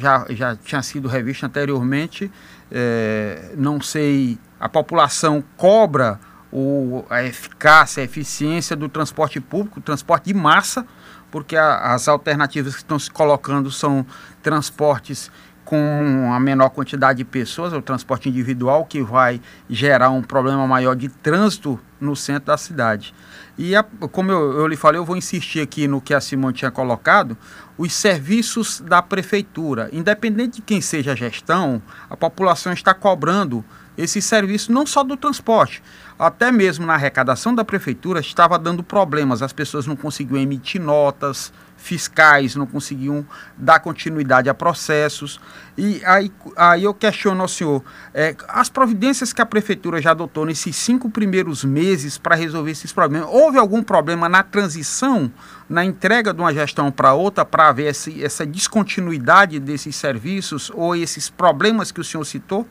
já, 0.00 0.26
já 0.30 0.56
tinha 0.56 0.82
sido 0.82 1.08
revisto 1.08 1.44
anteriormente. 1.44 2.30
É, 2.70 3.52
não 3.56 3.80
sei, 3.80 4.38
a 4.58 4.68
população 4.68 5.44
cobra 5.56 6.18
o, 6.50 7.04
a 7.10 7.22
eficácia, 7.22 8.00
a 8.00 8.04
eficiência 8.04 8.74
do 8.74 8.88
transporte 8.88 9.40
público, 9.40 9.80
transporte 9.80 10.32
de 10.32 10.34
massa, 10.34 10.86
porque 11.30 11.56
a, 11.56 11.94
as 11.94 12.08
alternativas 12.08 12.74
que 12.74 12.82
estão 12.82 12.98
se 12.98 13.10
colocando 13.10 13.70
são 13.70 14.06
transportes 14.42 15.30
com 15.66 16.32
a 16.32 16.38
menor 16.38 16.70
quantidade 16.70 17.18
de 17.18 17.24
pessoas, 17.24 17.72
o 17.72 17.82
transporte 17.82 18.28
individual, 18.28 18.84
que 18.84 19.02
vai 19.02 19.40
gerar 19.68 20.10
um 20.10 20.22
problema 20.22 20.64
maior 20.64 20.94
de 20.94 21.08
trânsito 21.08 21.78
no 22.00 22.14
centro 22.14 22.46
da 22.46 22.56
cidade. 22.56 23.12
E 23.58 23.74
a, 23.74 23.82
como 23.82 24.30
eu, 24.30 24.52
eu, 24.60 24.68
lhe 24.68 24.76
falei, 24.76 25.00
eu 25.00 25.04
vou 25.04 25.16
insistir 25.16 25.60
aqui 25.60 25.88
no 25.88 26.00
que 26.00 26.14
a 26.14 26.20
Simone 26.20 26.54
tinha 26.54 26.70
colocado, 26.70 27.36
os 27.76 27.92
serviços 27.92 28.80
da 28.80 29.02
prefeitura. 29.02 29.90
Independente 29.92 30.56
de 30.56 30.62
quem 30.62 30.80
seja 30.80 31.12
a 31.12 31.16
gestão, 31.16 31.82
a 32.08 32.16
população 32.16 32.72
está 32.72 32.94
cobrando 32.94 33.64
esse 33.96 34.20
serviço 34.20 34.72
não 34.72 34.86
só 34.86 35.02
do 35.02 35.16
transporte, 35.16 35.82
até 36.18 36.50
mesmo 36.50 36.86
na 36.86 36.94
arrecadação 36.94 37.54
da 37.54 37.64
prefeitura 37.64 38.20
estava 38.20 38.58
dando 38.58 38.82
problemas, 38.82 39.42
as 39.42 39.52
pessoas 39.52 39.86
não 39.86 39.96
conseguiam 39.96 40.40
emitir 40.40 40.80
notas 40.80 41.52
fiscais, 41.76 42.56
não 42.56 42.66
conseguiam 42.66 43.24
dar 43.56 43.80
continuidade 43.80 44.48
a 44.48 44.54
processos. 44.54 45.38
E 45.76 46.02
aí, 46.04 46.32
aí 46.56 46.84
eu 46.84 46.94
questiono 46.94 47.42
ao 47.42 47.48
senhor, 47.48 47.84
é, 48.14 48.34
as 48.48 48.68
providências 48.68 49.32
que 49.32 49.42
a 49.42 49.46
prefeitura 49.46 50.00
já 50.00 50.12
adotou 50.12 50.46
nesses 50.46 50.74
cinco 50.74 51.10
primeiros 51.10 51.64
meses 51.64 52.16
para 52.16 52.34
resolver 52.34 52.70
esses 52.70 52.92
problemas, 52.92 53.28
houve 53.30 53.58
algum 53.58 53.82
problema 53.82 54.28
na 54.28 54.42
transição, 54.42 55.30
na 55.68 55.84
entrega 55.84 56.32
de 56.32 56.40
uma 56.40 56.52
gestão 56.52 56.90
para 56.90 57.12
outra, 57.12 57.44
para 57.44 57.68
haver 57.68 57.90
esse, 57.90 58.24
essa 58.24 58.46
descontinuidade 58.46 59.60
desses 59.60 59.94
serviços 59.96 60.72
ou 60.74 60.96
esses 60.96 61.28
problemas 61.28 61.92
que 61.92 62.00
o 62.00 62.04
senhor 62.04 62.24
citou? 62.24 62.66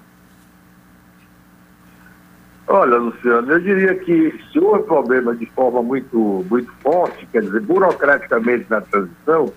Olha, 2.67 2.97
Luciano, 2.97 3.51
eu 3.51 3.59
diria 3.59 3.93
que 3.95 4.33
se 4.51 4.59
houve 4.59 4.83
problema 4.83 5.35
de 5.35 5.45
forma 5.47 5.83
muito, 5.83 6.43
muito 6.49 6.71
forte, 6.81 7.27
quer 7.31 7.43
dizer, 7.43 7.61
burocraticamente 7.61 8.65
na 8.69 8.81
transição, 8.81 9.53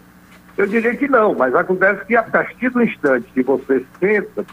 eu 0.58 0.66
diria 0.66 0.94
que 0.94 1.08
não, 1.08 1.34
mas 1.34 1.54
acontece 1.54 2.04
que 2.04 2.14
a 2.14 2.22
partir 2.22 2.68
do 2.68 2.82
instante 2.82 3.26
que 3.32 3.42
você 3.42 3.84
senta, 3.98 4.44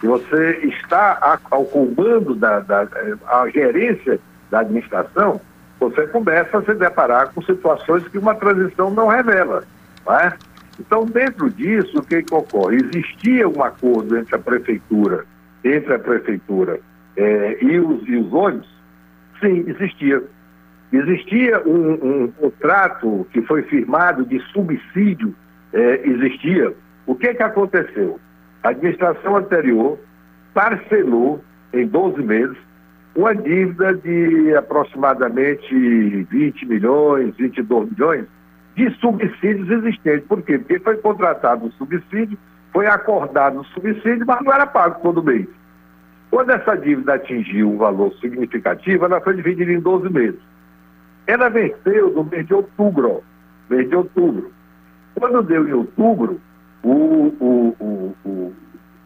que 0.00 0.06
você 0.06 0.58
está 0.64 1.38
ao 1.50 1.64
comando 1.64 2.34
da, 2.34 2.60
da 2.60 2.86
a 3.26 3.48
gerência 3.48 4.20
da 4.50 4.60
administração, 4.60 5.40
você 5.80 6.06
começa 6.08 6.58
a 6.58 6.62
se 6.62 6.74
deparar 6.74 7.32
com 7.32 7.40
situações 7.40 8.06
que 8.08 8.18
uma 8.18 8.34
transição 8.34 8.90
não 8.90 9.08
revela. 9.08 9.64
Não 10.04 10.14
é? 10.18 10.36
Então, 10.78 11.06
dentro 11.06 11.48
disso, 11.48 11.98
o 11.98 12.02
que, 12.02 12.22
que 12.22 12.34
ocorre? 12.34 12.76
Existia 12.76 13.48
um 13.48 13.62
acordo 13.62 14.18
entre 14.18 14.34
a 14.34 14.38
prefeitura, 14.38 15.24
entre 15.64 15.94
a 15.94 15.98
prefeitura 15.98 16.80
é, 17.16 17.64
e, 17.64 17.78
os, 17.78 18.06
e 18.08 18.16
os 18.16 18.32
ônibus, 18.32 18.68
sim, 19.40 19.64
existia. 19.66 20.22
Existia 20.92 21.60
um, 21.66 22.24
um, 22.24 22.28
contrato 22.32 23.26
que 23.32 23.42
foi 23.42 23.62
firmado 23.62 24.24
de 24.24 24.38
subsídio, 24.52 25.34
é, 25.72 26.08
existia. 26.08 26.72
O 27.06 27.14
que, 27.14 27.34
que 27.34 27.42
aconteceu? 27.42 28.20
A 28.62 28.68
administração 28.68 29.36
anterior 29.36 29.98
parcelou 30.52 31.42
em 31.72 31.86
12 31.86 32.22
meses 32.22 32.56
uma 33.16 33.34
dívida 33.34 33.94
de 33.94 34.54
aproximadamente 34.54 35.74
20 36.30 36.66
milhões, 36.66 37.36
22 37.36 37.90
milhões 37.90 38.26
de 38.76 38.90
subsídios 38.98 39.70
existentes. 39.70 40.26
Por 40.26 40.42
quê? 40.42 40.58
Porque 40.58 40.78
foi 40.80 40.96
contratado 40.96 41.66
o 41.66 41.72
subsídio, 41.72 42.38
foi 42.72 42.86
acordado 42.86 43.60
o 43.60 43.64
subsídio, 43.66 44.24
mas 44.26 44.40
não 44.42 44.52
era 44.52 44.66
pago 44.66 45.00
todo 45.02 45.22
mês. 45.22 45.46
Quando 46.34 46.50
essa 46.50 46.74
dívida 46.74 47.14
atingiu 47.14 47.70
um 47.70 47.76
valor 47.76 48.12
significativo, 48.14 49.04
ela 49.04 49.20
foi 49.20 49.36
dividida 49.36 49.70
em 49.70 49.78
12 49.78 50.12
meses. 50.12 50.40
Ela 51.28 51.48
venceu 51.48 52.10
no 52.10 52.24
mês 52.24 52.44
de 52.44 52.54
outubro. 52.54 53.22
Mês 53.70 53.88
de 53.88 53.94
outubro. 53.94 54.50
Quando 55.14 55.44
deu 55.44 55.68
em 55.68 55.72
outubro, 55.72 56.40
o, 56.82 56.90
o, 57.38 57.76
o, 57.78 58.16
o 58.24 58.52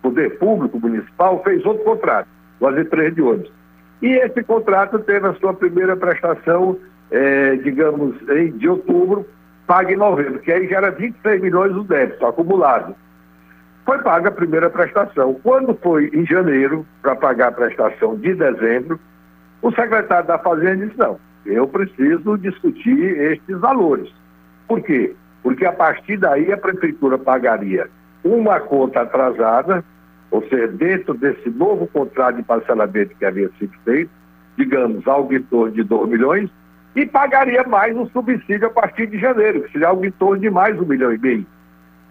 Poder 0.00 0.38
Público 0.38 0.80
Municipal 0.80 1.42
fez 1.44 1.62
outro 1.66 1.85
contrato, 1.85 2.28
o 2.61 2.64
AZ3 2.64 3.14
de 3.14 3.20
ônibus. 3.20 3.52
E 4.00 4.06
esse 4.06 4.42
contrato 4.42 4.99
teve 5.00 5.26
a 5.26 5.35
sua 5.35 5.52
primeira 5.52 5.99
prestação, 5.99 6.78
é, 7.11 7.56
digamos, 7.56 8.16
em, 8.30 8.52
de 8.52 8.70
outubro, 8.70 9.26
paga 9.66 9.92
em 9.92 9.97
novembro, 9.97 10.38
que 10.38 10.50
aí 10.50 10.66
já 10.66 10.78
era 10.78 10.92
26 10.92 11.42
milhões 11.42 11.75
do 11.75 11.85
débito 11.85 12.25
acumulado 12.25 12.97
foi 13.88 13.99
paga 14.00 14.28
a 14.28 14.33
primeira 14.33 14.68
prestação. 14.68 15.33
Quando 15.42 15.75
foi 15.83 16.11
em 16.12 16.26
janeiro, 16.26 16.85
para 17.00 17.16
pagar 17.16 17.49
a 17.49 17.52
prestação 17.52 18.16
de 18.16 18.35
dezembro, 18.35 19.00
o 19.62 19.73
secretário 19.73 20.28
da 20.28 20.37
Fazenda 20.37 20.85
disse: 20.85 20.99
não, 20.99 21.18
eu 21.47 21.66
preciso 21.66 22.37
discutir 22.37 23.00
estes 23.00 23.59
valores. 23.59 24.12
Por 24.66 24.83
quê? 24.83 25.16
Porque 25.42 25.64
a 25.64 25.73
partir 25.73 26.18
daí 26.18 26.52
a 26.52 26.59
prefeitura 26.59 27.16
pagaria 27.16 27.88
uma 28.23 28.61
conta 28.61 29.00
atrasada, 29.00 29.83
ou 30.30 30.47
seja, 30.50 30.68
dentro 30.68 31.14
desse 31.14 31.49
novo 31.49 31.87
contrato 31.87 32.37
de 32.37 32.42
parcelamento 32.42 33.16
que 33.16 33.25
havia 33.25 33.49
sido 33.59 33.73
feito, 33.87 34.11
digamos, 34.59 35.09
algo 35.09 35.33
em 35.33 35.40
torno 35.45 35.73
de 35.73 35.83
2 35.83 36.11
milhões, 36.11 36.50
e 36.95 37.07
pagaria 37.07 37.64
mais 37.64 37.97
o 37.97 38.04
subsídio 38.11 38.66
a 38.66 38.71
partir 38.71 39.07
de 39.07 39.18
janeiro, 39.18 39.62
que 39.62 39.73
seria 39.73 39.88
algo 39.88 40.04
em 40.04 40.11
torno 40.11 40.42
de 40.42 40.50
mais 40.50 40.78
um 40.78 40.85
milhão 40.85 41.11
e 41.11 41.16
meio. 41.16 41.47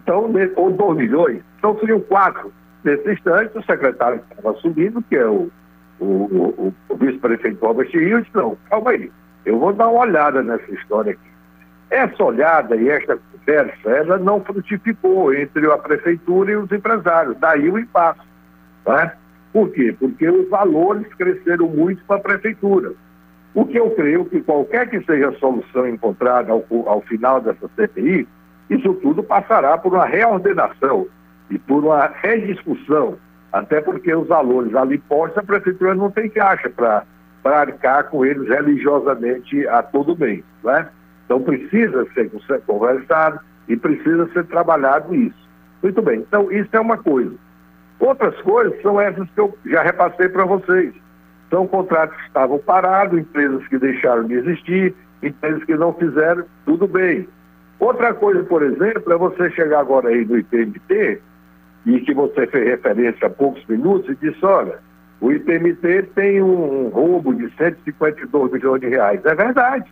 Então, 0.01 0.34
ou 0.55 0.72
2 0.72 0.98
milhões. 0.98 1.47
Então 1.57 1.77
seriam 1.79 1.99
quatro. 2.01 2.51
Nesse 2.83 3.11
instante, 3.11 3.57
o 3.57 3.63
secretário 3.63 4.19
que 4.19 4.33
estava 4.33 4.55
assumindo, 4.55 5.01
que 5.01 5.15
é 5.15 5.25
o, 5.25 5.49
o, 5.99 6.05
o, 6.05 6.73
o 6.89 6.95
vice-prefeito 6.95 7.65
Robert 7.65 7.89
Rio, 7.89 8.21
disse, 8.21 8.35
não, 8.35 8.57
calma 8.69 8.91
aí, 8.91 9.11
eu 9.45 9.59
vou 9.59 9.73
dar 9.73 9.87
uma 9.87 10.01
olhada 10.01 10.43
nessa 10.43 10.71
história 10.71 11.11
aqui. 11.11 11.29
Essa 11.89 12.23
olhada 12.23 12.75
e 12.75 12.89
esta 12.89 13.17
conversa, 13.17 13.89
ela 13.89 14.17
não 14.17 14.43
frutificou 14.43 15.33
entre 15.33 15.71
a 15.71 15.77
prefeitura 15.77 16.51
e 16.51 16.55
os 16.55 16.71
empresários, 16.71 17.37
daí 17.39 17.69
o 17.69 17.79
impasse. 17.79 18.21
Né? 18.85 19.11
Por 19.51 19.69
quê? 19.71 19.95
Porque 19.97 20.29
os 20.29 20.49
valores 20.49 21.07
cresceram 21.15 21.67
muito 21.67 22.03
para 22.05 22.17
a 22.17 22.21
prefeitura. 22.21 22.93
O 23.53 23.65
que 23.65 23.79
eu 23.79 23.89
creio 23.91 24.25
que 24.25 24.41
qualquer 24.41 24.89
que 24.89 25.01
seja 25.03 25.29
a 25.29 25.39
solução 25.39 25.87
encontrada 25.87 26.51
ao, 26.51 26.63
ao 26.85 27.01
final 27.01 27.41
dessa 27.41 27.67
CPI, 27.75 28.27
isso 28.69 28.93
tudo 28.95 29.23
passará 29.23 29.77
por 29.77 29.93
uma 29.93 30.05
reordenação 30.05 31.07
e 31.50 31.58
por 31.58 31.84
uma 31.84 32.08
rediscussão, 32.22 33.18
até 33.51 33.82
porque 33.82 34.13
os 34.13 34.27
valores 34.27 34.75
ali 34.75 34.98
postos, 34.98 35.38
a 35.38 35.44
prefeitura 35.44 35.96
não 35.96 36.12
tem 36.12 36.30
caixa 36.30 36.70
para 36.70 37.06
arcar 37.44 38.10
com 38.10 38.25
eles 38.25 38.48
religiosamente 38.48 39.68
a 39.68 39.82
todo 39.82 40.18
mês. 40.18 40.44
Né? 40.63 40.88
Então 41.25 41.42
precisa 41.42 42.06
ser 42.13 42.30
conversado 42.66 43.39
e 43.68 43.75
precisa 43.75 44.27
ser 44.34 44.46
trabalhado 44.46 45.16
isso. 45.16 45.48
Muito 45.82 46.01
bem, 46.01 46.20
então 46.20 46.51
isso 46.51 46.70
é 46.74 46.80
uma 46.80 46.98
coisa. 46.98 47.34
Outras 48.00 48.39
coisas 48.42 48.80
são 48.82 49.00
essas 49.00 49.27
que 49.30 49.39
eu 49.39 49.58
já 49.66 49.82
repassei 49.82 50.30
para 50.30 50.46
vocês. 50.46 50.94
São 51.50 51.66
contratos 51.66 52.16
que 52.18 52.27
estavam 52.27 52.60
parados, 52.60 53.18
empresas 53.18 53.66
que 53.68 53.77
deixaram 53.77 54.25
de 54.25 54.34
existir, 54.34 54.94
empresas 55.24 55.63
que 55.63 55.75
não 55.75 55.94
fizeram, 55.94 56.44
tudo 56.66 56.88
bem. 56.88 57.27
Outra 57.80 58.13
coisa, 58.13 58.44
por 58.44 58.63
exemplo, 58.63 59.13
é 59.13 59.18
você 59.18 59.50
chegar 59.51 59.80
agora 59.80 60.10
aí 60.10 60.25
no 60.25 60.38
IPMT 60.38 61.22
e 61.88 62.01
que 62.01 62.13
você 62.13 62.46
fez 62.48 62.67
referência 62.67 63.27
há 63.27 63.29
poucos 63.29 63.65
minutos 63.65 64.10
e 64.10 64.15
disse, 64.15 64.46
olha, 64.46 64.79
o 65.22 65.32
IPMT 65.32 66.03
tem 66.13 66.41
um 66.44 66.89
roubo 66.89 67.34
de 67.34 67.50
152 67.56 68.51
milhões 68.51 68.82
de 68.82 68.88
reais. 68.89 69.25
É 69.25 69.34
verdade. 69.34 69.89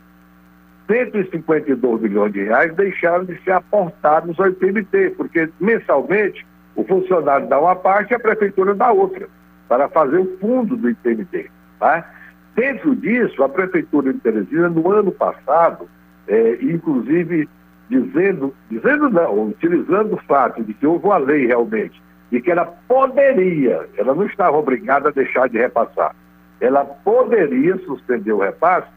152 0.87 2.01
milhões 2.01 2.33
de 2.33 2.43
reais 2.43 2.75
deixaram 2.75 3.23
de 3.23 3.41
ser 3.43 3.53
aportados 3.53 4.37
ao 4.37 4.47
IPMT, 4.47 5.11
porque 5.11 5.49
mensalmente 5.59 6.45
o 6.75 6.83
funcionário 6.83 7.47
dá 7.47 7.59
uma 7.59 7.75
parte 7.75 8.11
e 8.11 8.15
a 8.15 8.19
prefeitura 8.19 8.75
dá 8.75 8.91
outra, 8.91 9.27
para 9.69 9.87
fazer 9.87 10.17
o 10.17 10.37
fundo 10.37 10.75
do 10.75 10.89
IPMT. 10.89 11.49
Tá? 11.79 12.07
Dentro 12.55 12.93
disso, 12.95 13.41
a 13.41 13.47
prefeitura 13.49 14.11
de 14.11 14.19
Teresina, 14.19 14.69
no 14.69 14.91
ano 14.91 15.13
passado, 15.13 15.87
é, 16.27 16.57
inclusive 16.61 17.47
dizendo, 17.89 18.53
dizendo 18.69 19.09
não, 19.09 19.49
utilizando 19.49 20.13
o 20.13 20.21
fato 20.23 20.63
de 20.63 20.73
que 20.73 20.87
houve 20.87 21.05
uma 21.05 21.17
lei 21.17 21.45
realmente, 21.45 22.01
de 22.31 22.41
que 22.41 22.51
ela 22.51 22.65
poderia, 22.87 23.87
ela 23.97 24.15
não 24.15 24.25
estava 24.25 24.57
obrigada 24.57 25.09
a 25.09 25.11
deixar 25.11 25.47
de 25.47 25.57
repassar, 25.57 26.15
ela 26.59 26.83
poderia 26.85 27.77
suspender 27.79 28.31
o 28.31 28.39
repasse 28.39 28.87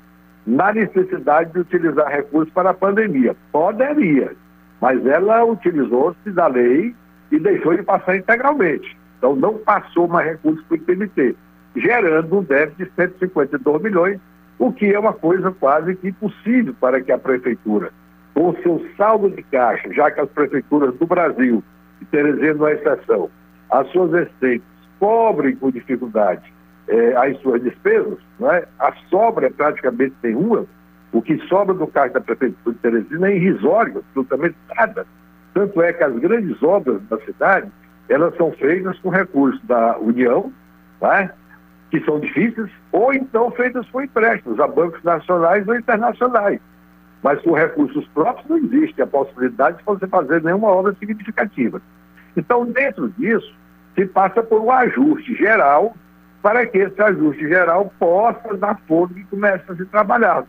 na 0.46 0.72
necessidade 0.72 1.52
de 1.52 1.58
utilizar 1.58 2.08
recursos 2.08 2.52
para 2.54 2.70
a 2.70 2.74
pandemia. 2.74 3.36
Poderia, 3.52 4.32
mas 4.80 5.04
ela 5.04 5.44
utilizou-se 5.44 6.30
da 6.30 6.46
lei 6.46 6.94
e 7.30 7.38
deixou 7.38 7.76
de 7.76 7.82
passar 7.82 8.16
integralmente. 8.16 8.96
Então 9.18 9.36
não 9.36 9.58
passou 9.58 10.08
mais 10.08 10.26
recursos 10.26 10.64
para 10.64 10.74
o 10.74 10.76
IPMT, 10.76 11.36
gerando 11.76 12.38
um 12.38 12.42
déficit 12.42 12.84
de 12.84 12.90
152 12.94 13.82
milhões, 13.82 14.20
o 14.58 14.72
que 14.72 14.92
é 14.92 14.98
uma 14.98 15.12
coisa 15.12 15.50
quase 15.50 15.94
que 15.96 16.08
impossível 16.08 16.74
para 16.80 17.00
que 17.00 17.12
a 17.12 17.18
prefeitura, 17.18 17.92
com 18.38 18.54
seu 18.62 18.86
saldo 18.96 19.30
de 19.30 19.42
caixa, 19.42 19.92
já 19.92 20.12
que 20.12 20.20
as 20.20 20.28
prefeituras 20.30 20.94
do 20.94 21.06
Brasil, 21.06 21.62
e 22.00 22.04
Teresina 22.04 22.54
não 22.54 22.68
é 22.68 22.74
exceção, 22.74 23.28
as 23.68 23.88
suas 23.88 24.12
receitas 24.12 24.68
cobrem 25.00 25.56
com 25.56 25.72
dificuldade 25.72 26.52
é, 26.86 27.16
as 27.16 27.36
suas 27.40 27.60
despesas, 27.62 28.16
é? 28.40 28.66
a 28.78 28.92
sobra 29.10 29.48
é 29.48 29.50
praticamente 29.50 30.14
nenhuma, 30.22 30.66
o 31.12 31.20
que 31.20 31.36
sobra 31.48 31.74
do 31.74 31.88
caixa 31.88 32.14
da 32.14 32.20
Prefeitura 32.20 32.74
de 32.76 32.80
Teresina 32.80 33.28
é 33.28 33.36
irrisório, 33.36 33.98
absolutamente 33.98 34.56
nada. 34.74 35.04
Tanto 35.52 35.82
é 35.82 35.92
que 35.92 36.04
as 36.04 36.16
grandes 36.18 36.62
obras 36.62 37.02
da 37.08 37.18
cidade, 37.22 37.68
elas 38.08 38.36
são 38.36 38.52
feitas 38.52 38.96
com 39.00 39.08
recursos 39.08 39.60
da 39.64 39.98
União, 39.98 40.52
é? 41.02 41.28
que 41.90 42.00
são 42.04 42.20
difíceis, 42.20 42.70
ou 42.92 43.12
então 43.12 43.50
feitas 43.50 43.88
com 43.90 44.00
empréstimos 44.00 44.60
a 44.60 44.68
bancos 44.68 45.02
nacionais 45.02 45.66
ou 45.66 45.74
internacionais. 45.74 46.60
Mas 47.22 47.40
com 47.42 47.52
recursos 47.52 48.06
próprios 48.08 48.48
não 48.48 48.58
existe 48.58 49.02
a 49.02 49.06
possibilidade 49.06 49.78
de 49.78 49.84
você 49.84 50.06
fazer 50.06 50.42
nenhuma 50.42 50.68
obra 50.68 50.94
significativa. 50.98 51.82
Então, 52.36 52.64
dentro 52.66 53.08
disso, 53.18 53.52
se 53.94 54.06
passa 54.06 54.42
por 54.42 54.60
um 54.60 54.70
ajuste 54.70 55.34
geral 55.34 55.94
para 56.40 56.64
que 56.66 56.78
esse 56.78 57.00
ajuste 57.02 57.48
geral 57.48 57.92
possa 57.98 58.56
dar 58.56 58.80
força 58.86 59.18
e 59.18 59.24
comece 59.24 59.64
a 59.68 59.74
ser 59.74 59.86
trabalhado. 59.86 60.46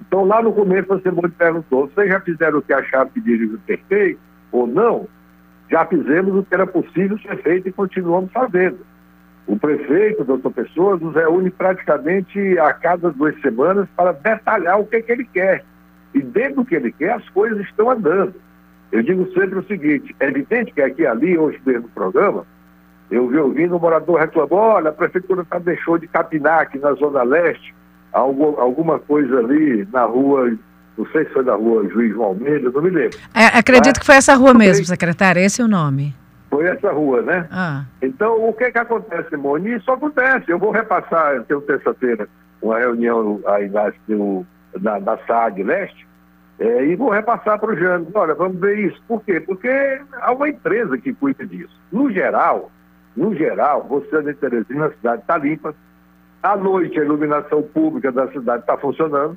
Então, 0.00 0.24
lá 0.24 0.42
no 0.42 0.52
começo, 0.52 0.88
você 0.88 1.10
me 1.10 1.28
perguntou, 1.28 1.88
vocês 1.88 2.08
já 2.08 2.20
fizeram 2.20 2.58
o 2.58 2.62
que 2.62 2.72
acharam 2.72 3.10
que 3.10 3.20
dirigiu 3.20 3.58
perfeito 3.66 4.20
ou 4.52 4.66
não? 4.66 5.08
Já 5.70 5.86
fizemos 5.86 6.36
o 6.36 6.44
que 6.44 6.54
era 6.54 6.66
possível 6.66 7.18
ser 7.18 7.36
feito 7.42 7.68
e 7.68 7.72
continuamos 7.72 8.30
fazendo. 8.30 8.78
O 9.46 9.58
prefeito, 9.58 10.24
doutor 10.24 10.52
Pessoa, 10.52 10.96
nos 10.96 11.14
reúne 11.14 11.50
praticamente 11.50 12.58
a 12.58 12.72
cada 12.72 13.10
duas 13.10 13.40
semanas 13.40 13.88
para 13.96 14.12
detalhar 14.12 14.78
o 14.78 14.86
que, 14.86 14.96
é 14.96 15.02
que 15.02 15.12
ele 15.12 15.24
quer. 15.24 15.64
E 16.14 16.20
dentro 16.20 16.56
do 16.56 16.64
que 16.64 16.74
ele 16.74 16.92
quer, 16.92 17.12
as 17.12 17.28
coisas 17.30 17.60
estão 17.60 17.90
andando. 17.90 18.34
Eu 18.90 19.02
digo 19.02 19.26
sempre 19.32 19.58
o 19.58 19.66
seguinte: 19.66 20.14
é 20.20 20.28
evidente 20.28 20.72
que 20.72 20.82
aqui 20.82 21.06
ali, 21.06 21.38
hoje 21.38 21.60
mesmo 21.64 21.82
no 21.82 21.88
programa, 21.88 22.44
eu 23.10 23.28
vi 23.28 23.38
ouvindo 23.38 23.76
um 23.76 23.78
morador 23.78 24.20
reclamando, 24.20 24.54
olha, 24.54 24.90
a 24.90 24.92
prefeitura 24.92 25.44
tá, 25.44 25.58
deixou 25.58 25.98
de 25.98 26.06
capinar 26.06 26.60
aqui 26.60 26.78
na 26.78 26.92
Zona 26.94 27.22
Leste, 27.22 27.74
algo, 28.12 28.56
alguma 28.58 28.98
coisa 28.98 29.38
ali 29.38 29.86
na 29.92 30.04
rua, 30.04 30.56
não 30.96 31.06
sei 31.06 31.24
se 31.24 31.30
foi 31.32 31.44
na 31.44 31.54
rua 31.54 31.88
Juiz 31.88 32.14
Almeida, 32.16 32.70
não 32.70 32.82
me 32.82 32.90
lembro. 32.90 33.18
É, 33.34 33.58
acredito 33.58 34.00
que 34.00 34.06
foi 34.06 34.16
essa 34.16 34.34
rua 34.34 34.54
mesmo, 34.54 34.84
secretário, 34.84 35.40
esse 35.40 35.60
é 35.60 35.64
o 35.64 35.68
nome. 35.68 36.14
Foi 36.50 36.66
essa 36.66 36.92
rua, 36.92 37.22
né? 37.22 37.48
Ah. 37.50 37.84
Então, 38.02 38.46
o 38.46 38.52
que 38.52 38.70
que 38.70 38.78
acontece, 38.78 39.30
Simone? 39.30 39.74
Isso 39.74 39.90
acontece. 39.90 40.50
Eu 40.50 40.58
vou 40.58 40.70
repassar, 40.70 41.34
eu 41.34 41.44
tenho 41.44 41.62
terça-feira 41.62 42.28
uma 42.62 42.78
reunião 42.78 43.40
aí 43.46 43.68
na, 43.68 43.92
na, 44.80 45.00
na 45.00 45.18
SAD 45.18 45.62
Leste, 45.62 46.06
é, 46.58 46.84
e 46.86 46.94
vou 46.96 47.10
repassar 47.10 47.58
para 47.58 47.72
o 47.72 47.76
Jânio. 47.76 48.08
Olha, 48.14 48.34
vamos 48.34 48.60
ver 48.60 48.78
isso. 48.78 49.02
Por 49.08 49.22
quê? 49.24 49.40
Porque 49.40 49.68
há 50.20 50.32
uma 50.32 50.48
empresa 50.48 50.96
que 50.98 51.12
cuida 51.12 51.44
disso. 51.46 51.76
No 51.90 52.10
geral, 52.10 52.70
no 53.16 53.34
geral, 53.34 53.84
você 53.88 54.18
em 54.18 54.34
Teresina, 54.34 54.86
a 54.86 54.92
cidade 54.92 55.22
está 55.22 55.36
limpa. 55.36 55.74
À 56.42 56.56
noite, 56.56 56.98
a 57.00 57.04
iluminação 57.04 57.62
pública 57.62 58.12
da 58.12 58.30
cidade 58.30 58.62
está 58.62 58.76
funcionando. 58.76 59.36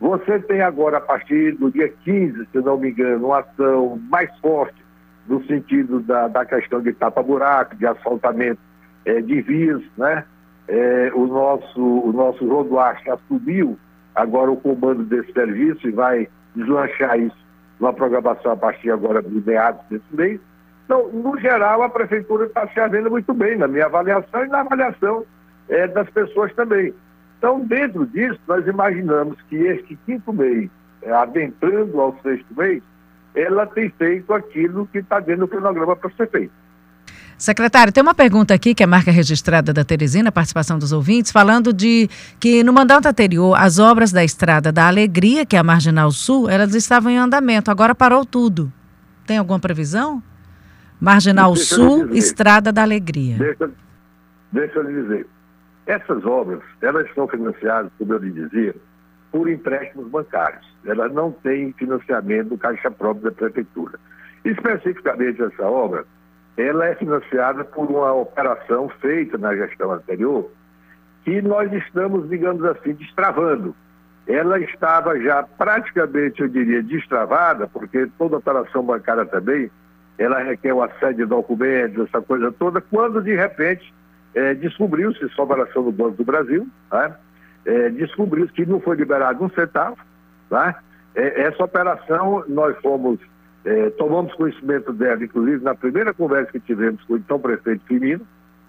Você 0.00 0.38
tem 0.40 0.62
agora, 0.62 0.96
a 0.96 1.00
partir 1.00 1.56
do 1.56 1.70
dia 1.70 1.88
15, 2.04 2.46
se 2.50 2.58
não 2.58 2.78
me 2.78 2.90
engano, 2.90 3.26
uma 3.26 3.40
ação 3.40 4.00
mais 4.08 4.30
forte 4.38 4.82
no 5.26 5.44
sentido 5.44 6.00
da, 6.00 6.26
da 6.26 6.44
questão 6.46 6.80
de 6.80 6.92
tapa-buraco, 6.94 7.76
de 7.76 7.86
asfaltamento 7.86 8.60
é, 9.04 9.20
de 9.20 9.40
vias, 9.42 9.82
né? 9.96 10.24
É, 10.66 11.10
o 11.14 11.26
nosso, 11.26 11.80
o 11.80 12.12
nosso 12.12 12.48
rodoarte 12.48 13.10
assumiu 13.10 13.78
agora 14.20 14.50
o 14.50 14.56
comando 14.56 15.02
desse 15.04 15.32
serviço 15.32 15.88
e 15.88 15.92
vai 15.92 16.28
deslanchar 16.54 17.18
isso 17.18 17.36
numa 17.78 17.92
programação 17.92 18.52
a 18.52 18.56
partir 18.56 18.90
agora 18.90 19.22
do 19.22 19.40
meados 19.40 19.80
desse 19.88 20.04
mês. 20.12 20.40
Então, 20.84 21.08
no 21.08 21.38
geral, 21.38 21.82
a 21.82 21.88
prefeitura 21.88 22.46
está 22.46 22.66
se 22.68 22.80
havendo 22.80 23.10
muito 23.10 23.32
bem, 23.32 23.56
na 23.56 23.68
minha 23.68 23.86
avaliação 23.86 24.44
e 24.44 24.48
na 24.48 24.60
avaliação 24.60 25.24
é, 25.68 25.86
das 25.86 26.10
pessoas 26.10 26.52
também. 26.54 26.92
Então, 27.38 27.60
dentro 27.60 28.06
disso, 28.06 28.38
nós 28.46 28.66
imaginamos 28.66 29.40
que 29.48 29.56
este 29.56 29.96
quinto 30.04 30.32
mês, 30.32 30.68
é, 31.02 31.12
adentrando 31.12 31.98
ao 32.00 32.14
sexto 32.22 32.54
mês, 32.56 32.82
ela 33.34 33.66
tem 33.66 33.88
feito 33.90 34.34
aquilo 34.34 34.86
que 34.88 34.98
está 34.98 35.20
dentro 35.20 35.42
do 35.42 35.48
cronograma 35.48 35.96
para 35.96 36.10
ser 36.10 36.28
feito. 36.28 36.52
Secretário, 37.40 37.90
tem 37.90 38.02
uma 38.02 38.14
pergunta 38.14 38.52
aqui 38.52 38.74
que 38.74 38.82
é 38.82 38.86
marca 38.86 39.10
registrada 39.10 39.72
da 39.72 39.82
Teresina, 39.82 40.30
participação 40.30 40.78
dos 40.78 40.92
ouvintes, 40.92 41.32
falando 41.32 41.72
de 41.72 42.06
que 42.38 42.62
no 42.62 42.70
mandato 42.70 43.06
anterior 43.06 43.56
as 43.58 43.78
obras 43.78 44.12
da 44.12 44.22
estrada 44.22 44.70
da 44.70 44.86
Alegria, 44.86 45.46
que 45.46 45.56
é 45.56 45.58
a 45.58 45.64
Marginal 45.64 46.10
Sul, 46.10 46.50
elas 46.50 46.74
estavam 46.74 47.10
em 47.10 47.16
andamento, 47.16 47.70
agora 47.70 47.94
parou 47.94 48.26
tudo. 48.26 48.70
Tem 49.26 49.38
alguma 49.38 49.58
previsão? 49.58 50.22
Marginal 51.00 51.54
deixa 51.54 51.76
Sul, 51.76 52.12
Estrada 52.12 52.70
da 52.70 52.82
Alegria. 52.82 53.38
Deixa, 53.38 53.70
deixa 54.52 54.78
eu 54.78 54.82
lhe 54.82 55.02
dizer. 55.02 55.26
Essas 55.86 56.22
obras, 56.26 56.60
elas 56.82 57.08
são 57.14 57.26
financiadas, 57.26 57.90
como 57.96 58.12
eu 58.12 58.18
lhe 58.18 58.32
dizia, 58.32 58.74
por 59.32 59.48
empréstimos 59.48 60.10
bancários. 60.10 60.66
Elas 60.84 61.10
não 61.14 61.32
têm 61.32 61.72
financiamento 61.72 62.50
do 62.50 62.58
caixa 62.58 62.90
próprio 62.90 63.30
da 63.30 63.32
prefeitura. 63.32 63.98
Especificamente 64.44 65.40
essa 65.42 65.64
obra, 65.64 66.04
ela 66.56 66.86
é 66.86 66.94
financiada 66.94 67.64
por 67.64 67.90
uma 67.90 68.12
operação 68.12 68.88
feita 69.00 69.38
na 69.38 69.54
gestão 69.54 69.92
anterior, 69.92 70.50
que 71.24 71.40
nós 71.42 71.72
estamos, 71.72 72.28
digamos 72.28 72.64
assim, 72.64 72.92
destravando. 72.94 73.74
Ela 74.26 74.58
estava 74.60 75.18
já 75.20 75.42
praticamente, 75.42 76.42
eu 76.42 76.48
diria, 76.48 76.82
destravada, 76.82 77.66
porque 77.66 78.06
toda 78.18 78.36
operação 78.36 78.82
bancária 78.82 79.24
também 79.26 79.70
ela 80.18 80.38
requer 80.40 80.74
uma 80.74 80.88
série 81.00 81.14
de 81.14 81.24
documentos, 81.24 82.06
essa 82.06 82.20
coisa 82.20 82.52
toda, 82.52 82.80
quando 82.80 83.22
de 83.22 83.34
repente 83.34 83.92
é, 84.34 84.52
descobriu-se, 84.52 85.26
só 85.30 85.44
operação 85.44 85.82
do 85.82 85.90
Banco 85.90 86.16
do 86.18 86.24
Brasil, 86.24 86.68
né? 86.92 87.14
é, 87.64 87.88
descobriu-se 87.88 88.52
que 88.52 88.66
não 88.66 88.80
foi 88.80 88.96
liberado 88.96 89.42
um 89.42 89.50
centavo. 89.50 89.96
Né? 90.50 90.74
É, 91.14 91.42
essa 91.42 91.64
operação 91.64 92.44
nós 92.48 92.76
fomos, 92.82 93.18
é, 93.64 93.90
tomamos 93.90 94.32
conhecimento 94.34 94.92
dela, 94.92 95.22
inclusive 95.22 95.62
na 95.62 95.74
primeira 95.74 96.14
conversa 96.14 96.52
que 96.52 96.60
tivemos 96.60 97.02
com 97.04 97.14
o 97.14 97.16
então 97.16 97.38
prefeito 97.38 97.84
Firmino, 97.86 98.26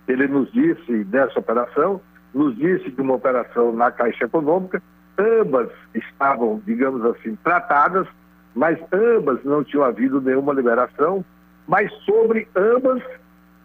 ele 0.07 0.27
nos 0.27 0.51
disse 0.51 1.03
dessa 1.05 1.39
operação, 1.39 2.01
nos 2.33 2.55
disse 2.57 2.91
de 2.91 3.01
uma 3.01 3.15
operação 3.15 3.71
na 3.71 3.91
Caixa 3.91 4.25
Econômica, 4.25 4.81
ambas 5.17 5.69
estavam, 5.93 6.61
digamos 6.65 7.05
assim, 7.05 7.37
tratadas, 7.43 8.07
mas 8.53 8.77
ambas 8.91 9.43
não 9.43 9.63
tinham 9.63 9.83
havido 9.83 10.19
nenhuma 10.19 10.53
liberação, 10.53 11.23
mas 11.67 11.91
sobre 12.03 12.47
ambas 12.55 13.01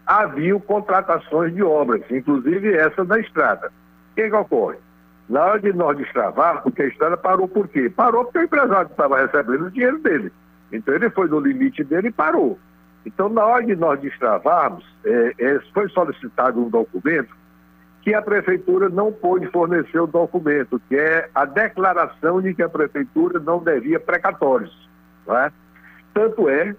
havia 0.07 0.59
contratações 0.61 1.53
de 1.55 1.63
obras, 1.63 2.03
inclusive 2.11 2.73
essa 2.75 3.05
da 3.05 3.19
estrada. 3.19 3.69
O 4.13 4.15
que, 4.15 4.29
que 4.29 4.37
ocorre? 4.37 4.77
Na 5.29 5.45
hora 5.45 5.61
de 5.61 5.73
nós 5.73 5.97
destravar, 5.97 6.63
porque 6.63 6.83
a 6.83 6.87
estrada 6.87 7.17
parou 7.17 7.49
por 7.49 7.67
quê? 7.67 7.91
Parou 7.91 8.25
porque 8.25 8.39
o 8.39 8.45
empresário 8.45 8.89
estava 8.89 9.19
recebendo 9.19 9.67
o 9.67 9.71
dinheiro 9.73 9.99
dele. 9.99 10.33
Então 10.73 10.95
ele 10.95 11.11
foi 11.11 11.29
no 11.29 11.41
limite 11.41 11.85
dele 11.85 12.09
e 12.09 12.13
parou. 12.13 12.59
Então, 13.05 13.29
na 13.29 13.45
hora 13.45 13.65
de 13.65 13.77
nós 13.77 14.01
destravarmos, 14.01 14.85
é, 15.05 15.33
é, 15.39 15.61
foi 15.73 15.89
solicitado 15.91 16.61
um 16.61 16.69
documento 16.69 17.33
que 18.03 18.13
a 18.15 18.21
prefeitura 18.21 18.89
não 18.89 19.13
pôde 19.13 19.47
fornecer 19.49 20.01
o 20.01 20.07
documento, 20.07 20.81
que 20.89 20.97
é 20.97 21.29
a 21.35 21.45
declaração 21.45 22.43
de 22.43 22.53
que 22.53 22.63
a 22.63 22.69
prefeitura 22.69 23.39
não 23.39 23.63
devia 23.63 24.01
precatórios. 24.01 24.89
Não 25.27 25.37
é? 25.39 25.53
Tanto 26.13 26.49
é 26.49 26.75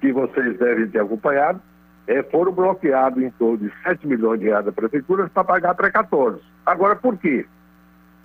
que 0.00 0.12
vocês 0.12 0.58
devem 0.58 0.88
ter 0.88 1.00
acompanhado, 1.00 1.60
é, 2.08 2.22
foram 2.24 2.52
bloqueados 2.52 3.22
em 3.22 3.30
torno 3.32 3.58
de 3.58 3.72
7 3.82 4.06
milhões 4.06 4.40
de 4.40 4.46
reais 4.46 4.64
da 4.64 4.72
prefeitura 4.72 5.28
para 5.28 5.44
pagar 5.44 5.74
precatórios. 5.74 6.42
Agora, 6.64 6.96
por 6.96 7.16
quê? 7.18 7.46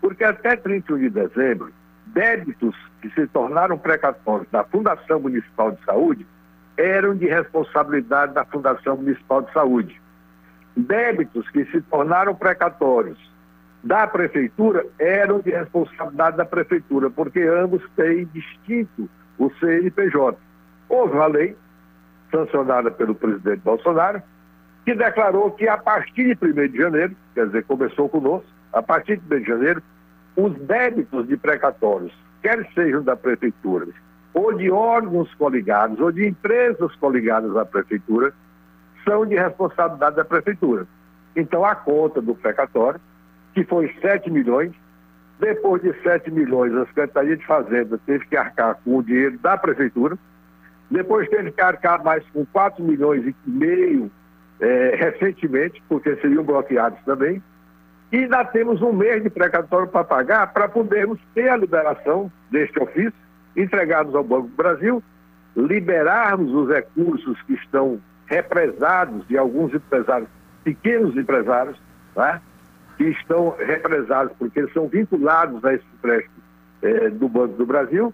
Porque 0.01 0.23
até 0.23 0.55
31 0.55 0.97
de 0.99 1.09
dezembro, 1.09 1.71
débitos 2.13 2.75
que 3.01 3.09
se 3.11 3.27
tornaram 3.27 3.77
precatórios 3.77 4.49
da 4.51 4.63
Fundação 4.63 5.19
Municipal 5.19 5.71
de 5.71 5.83
Saúde 5.83 6.25
eram 6.77 7.15
de 7.15 7.25
responsabilidade 7.25 8.33
da 8.33 8.45
Fundação 8.45 8.97
Municipal 8.97 9.41
de 9.41 9.51
Saúde. 9.51 10.01
Débitos 10.75 11.47
que 11.49 11.65
se 11.65 11.81
tornaram 11.81 12.33
precatórios 12.33 13.19
da 13.83 14.07
Prefeitura 14.07 14.85
eram 14.97 15.39
de 15.39 15.51
responsabilidade 15.51 16.37
da 16.37 16.45
Prefeitura, 16.45 17.09
porque 17.09 17.41
ambos 17.41 17.83
têm 17.95 18.25
distinto 18.33 19.09
o 19.37 19.51
CNPJ. 19.59 20.37
Houve 20.89 21.15
uma 21.15 21.27
lei 21.27 21.55
sancionada 22.31 22.89
pelo 22.89 23.13
presidente 23.13 23.59
Bolsonaro, 23.59 24.21
que 24.85 24.95
declarou 24.95 25.51
que 25.51 25.67
a 25.67 25.77
partir 25.77 26.35
de 26.35 26.45
1 26.45 26.67
de 26.69 26.77
janeiro, 26.77 27.15
quer 27.33 27.45
dizer, 27.47 27.63
começou 27.65 28.09
conosco, 28.09 28.47
a 28.71 28.81
partir 28.81 29.17
de 29.17 29.35
1 29.35 29.39
de 29.39 29.45
janeiro, 29.45 29.83
os 30.35 30.53
débitos 30.59 31.27
de 31.27 31.37
precatórios, 31.37 32.13
quer 32.41 32.67
sejam 32.73 33.03
da 33.03 33.15
prefeitura, 33.15 33.87
ou 34.33 34.53
de 34.53 34.71
órgãos 34.71 35.33
coligados, 35.35 35.99
ou 35.99 36.11
de 36.11 36.27
empresas 36.27 36.95
coligadas 36.95 37.55
à 37.55 37.65
prefeitura, 37.65 38.33
são 39.03 39.25
de 39.25 39.35
responsabilidade 39.35 40.15
da 40.15 40.25
prefeitura. 40.25 40.87
Então, 41.35 41.63
a 41.65 41.75
conta 41.75 42.21
do 42.21 42.35
precatório, 42.35 42.99
que 43.53 43.63
foi 43.63 43.93
7 44.01 44.29
milhões, 44.31 44.71
depois 45.39 45.81
de 45.81 45.93
7 46.01 46.31
milhões, 46.31 46.73
a 46.73 46.85
Secretaria 46.85 47.35
de 47.35 47.45
Fazenda 47.45 47.99
teve 48.05 48.25
que 48.25 48.37
arcar 48.37 48.77
com 48.83 48.97
o 48.97 49.03
dinheiro 49.03 49.37
da 49.39 49.57
prefeitura, 49.57 50.17
depois 50.89 51.27
teve 51.29 51.51
que 51.51 51.61
arcar 51.61 52.03
mais 52.03 52.23
com 52.29 52.45
4 52.45 52.83
milhões 52.83 53.25
e 53.25 53.35
meio 53.45 54.11
é, 54.59 54.95
recentemente, 54.95 55.81
porque 55.89 56.15
seriam 56.17 56.43
bloqueados 56.43 56.99
também. 57.03 57.41
E 58.13 58.17
ainda 58.17 58.45
temos 58.45 58.79
um 58.83 58.93
mês 58.93 59.23
de 59.23 59.29
precatório 59.31 59.87
para 59.87 60.03
pagar 60.03 60.53
para 60.53 60.69
podermos 60.69 61.19
ter 61.33 61.49
a 61.49 61.57
liberação 61.57 62.31
deste 62.51 62.79
ofício, 62.79 63.11
entregados 63.57 64.13
ao 64.13 64.23
Banco 64.23 64.49
do 64.49 64.55
Brasil, 64.55 65.03
liberarmos 65.57 66.53
os 66.53 66.69
recursos 66.69 67.41
que 67.41 67.53
estão 67.53 67.99
represados 68.27 69.27
de 69.27 69.35
alguns 69.35 69.73
empresários, 69.73 70.29
pequenos 70.63 71.17
empresários, 71.17 71.75
né, 72.15 72.39
que 72.97 73.05
estão 73.05 73.55
represados 73.57 74.31
porque 74.37 74.59
eles 74.59 74.73
são 74.73 74.87
vinculados 74.87 75.65
a 75.65 75.73
esse 75.73 75.85
empréstimo 75.95 76.35
é, 76.83 77.09
do 77.09 77.27
Banco 77.27 77.55
do 77.55 77.65
Brasil, 77.65 78.13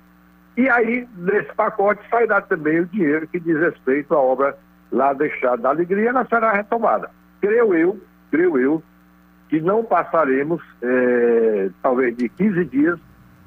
e 0.56 0.70
aí, 0.70 1.08
nesse 1.18 1.54
pacote, 1.56 2.02
sairá 2.10 2.42
também 2.42 2.80
o 2.80 2.86
dinheiro 2.86 3.28
que 3.28 3.40
diz 3.40 3.58
respeito 3.60 4.14
à 4.14 4.18
obra 4.18 4.58
lá 4.94 5.12
deixada 5.12 5.58
da 5.58 5.70
alegria, 5.70 6.10
ela 6.10 6.26
será 6.26 6.54
retomada. 6.54 7.12
Creio 7.42 7.74
eu, 7.74 8.02
creio 8.32 8.58
eu, 8.58 8.84
que 9.50 9.60
não 9.60 9.84
passaremos, 9.84 10.62
é, 10.82 11.70
talvez, 11.82 12.16
de 12.16 12.30
15 12.30 12.66
dias 12.66 13.00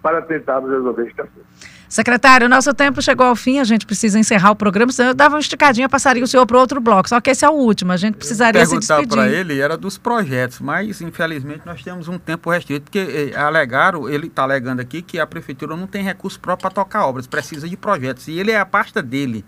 para 0.02 0.20
tentarmos 0.20 0.68
resolver 0.68 1.06
este 1.06 1.20
assunto. 1.20 1.46
Secretário, 1.88 2.48
nosso 2.48 2.72
tempo 2.72 3.00
chegou 3.02 3.26
ao 3.26 3.36
fim, 3.36 3.58
a 3.58 3.64
gente 3.64 3.86
precisa 3.86 4.18
encerrar 4.18 4.50
o 4.50 4.56
programa, 4.56 4.90
senão 4.90 5.10
eu 5.10 5.14
dava 5.14 5.34
uma 5.34 5.40
esticadinha, 5.40 5.88
passaria 5.88 6.24
o 6.24 6.26
senhor 6.26 6.46
para 6.46 6.58
outro 6.58 6.80
bloco, 6.80 7.06
só 7.06 7.20
que 7.20 7.30
esse 7.30 7.44
é 7.44 7.48
o 7.48 7.52
último, 7.52 7.92
a 7.92 7.98
gente 7.98 8.16
precisaria 8.16 8.64
se 8.64 8.78
despedir. 8.78 9.08
para 9.08 9.28
ele 9.28 9.60
era 9.60 9.76
dos 9.76 9.98
projetos, 9.98 10.58
mas 10.58 11.02
infelizmente 11.02 11.60
nós 11.66 11.82
temos 11.82 12.08
um 12.08 12.18
tempo 12.18 12.50
restrito, 12.50 12.84
porque 12.84 13.32
eh, 13.34 13.38
alegaram, 13.38 14.08
ele 14.08 14.26
está 14.26 14.42
alegando 14.42 14.80
aqui 14.80 15.02
que 15.02 15.20
a 15.20 15.26
prefeitura 15.26 15.76
não 15.76 15.86
tem 15.86 16.02
recurso 16.02 16.40
próprio 16.40 16.62
para 16.62 16.82
tocar 16.82 17.06
obras, 17.06 17.26
precisa 17.26 17.68
de 17.68 17.76
projetos, 17.76 18.26
e 18.26 18.38
ele 18.38 18.50
é 18.50 18.58
a 18.58 18.66
pasta 18.66 19.02
dele. 19.02 19.44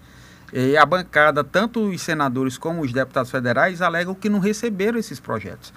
E 0.53 0.77
a 0.77 0.87
bancada, 0.87 1.43
tanto 1.43 1.89
os 1.89 2.01
senadores 2.03 2.57
como 2.59 2.83
os 2.83 2.93
deputados 2.93 3.31
federais, 3.31 3.83
alegam 3.83 4.15
que 4.15 4.29
não 4.29 4.39
receberam 4.39 4.99
esses 4.99 5.19
projetos 5.19 5.73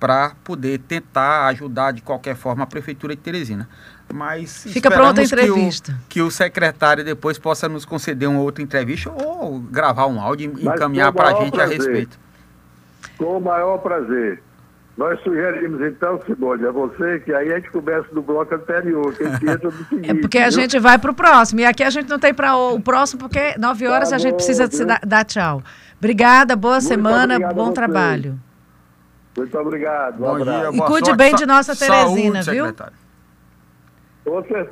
para 0.00 0.32
poder 0.42 0.78
tentar 0.80 1.46
ajudar 1.48 1.92
de 1.92 2.00
qualquer 2.00 2.34
forma 2.34 2.64
a 2.64 2.66
prefeitura 2.66 3.14
de 3.14 3.20
Teresina. 3.20 3.68
Mas 4.12 4.64
fica 4.64 4.90
pronta 4.90 5.20
a 5.20 5.24
entrevista. 5.24 5.92
Que 5.92 5.98
o, 5.98 6.08
que 6.08 6.22
o, 6.22 6.30
secretário 6.30 7.04
depois 7.04 7.38
possa 7.38 7.68
nos 7.68 7.84
conceder 7.84 8.28
uma 8.28 8.40
outra 8.40 8.64
entrevista 8.64 9.12
ou 9.12 9.60
gravar 9.60 10.06
um 10.06 10.18
áudio 10.18 10.54
e 10.58 10.66
encaminhar 10.66 11.12
para 11.12 11.28
a 11.28 11.44
gente 11.44 11.52
prazer. 11.52 11.74
a 11.74 11.84
respeito. 11.84 12.18
Com 13.18 13.36
o 13.36 13.40
maior 13.40 13.78
prazer. 13.78 14.42
Nós 14.96 15.20
sugerimos 15.22 15.80
então, 15.80 16.20
Simone, 16.26 16.66
a 16.66 16.72
você 16.72 17.20
que 17.20 17.32
aí 17.32 17.52
a 17.52 17.56
gente 17.56 17.70
começa 17.70 18.12
do 18.12 18.20
bloco 18.20 18.54
anterior, 18.54 19.14
que 19.14 19.22
a 19.22 19.30
gente 19.30 19.48
entra 19.48 19.70
do 19.70 19.84
seguinte. 19.88 20.10
É 20.10 20.14
porque 20.14 20.38
a 20.38 20.48
viu? 20.48 20.52
gente 20.52 20.78
vai 20.78 20.98
para 20.98 21.10
o 21.10 21.14
próximo. 21.14 21.60
E 21.60 21.64
aqui 21.64 21.82
a 21.82 21.90
gente 21.90 22.08
não 22.08 22.18
tem 22.18 22.34
para 22.34 22.56
o, 22.56 22.74
o, 22.74 22.80
próximo, 22.80 23.20
porque 23.20 23.54
nove 23.58 23.86
horas 23.86 24.10
tá 24.10 24.16
a 24.16 24.18
gente 24.18 24.34
precisa 24.34 24.66
dar, 24.68 25.00
dar, 25.06 25.24
tchau. 25.24 25.62
Obrigada, 25.98 26.56
boa 26.56 26.74
Muito 26.74 26.88
semana, 26.88 27.38
bom 27.52 27.70
trabalho. 27.72 28.38
Muito 29.36 29.58
obrigado. 29.58 30.16
Um 30.16 30.18
bom 30.18 30.44
dia, 30.44 30.70
e 30.72 30.80
cuide 30.82 31.06
sorte. 31.06 31.16
bem 31.16 31.34
de 31.34 31.46
nossa 31.46 31.76
Teresina, 31.76 32.42
Saúde, 32.42 32.50
viu? 32.58 32.66
Secretário. 32.66 32.96
Com 34.24 34.42
certeza. 34.44 34.70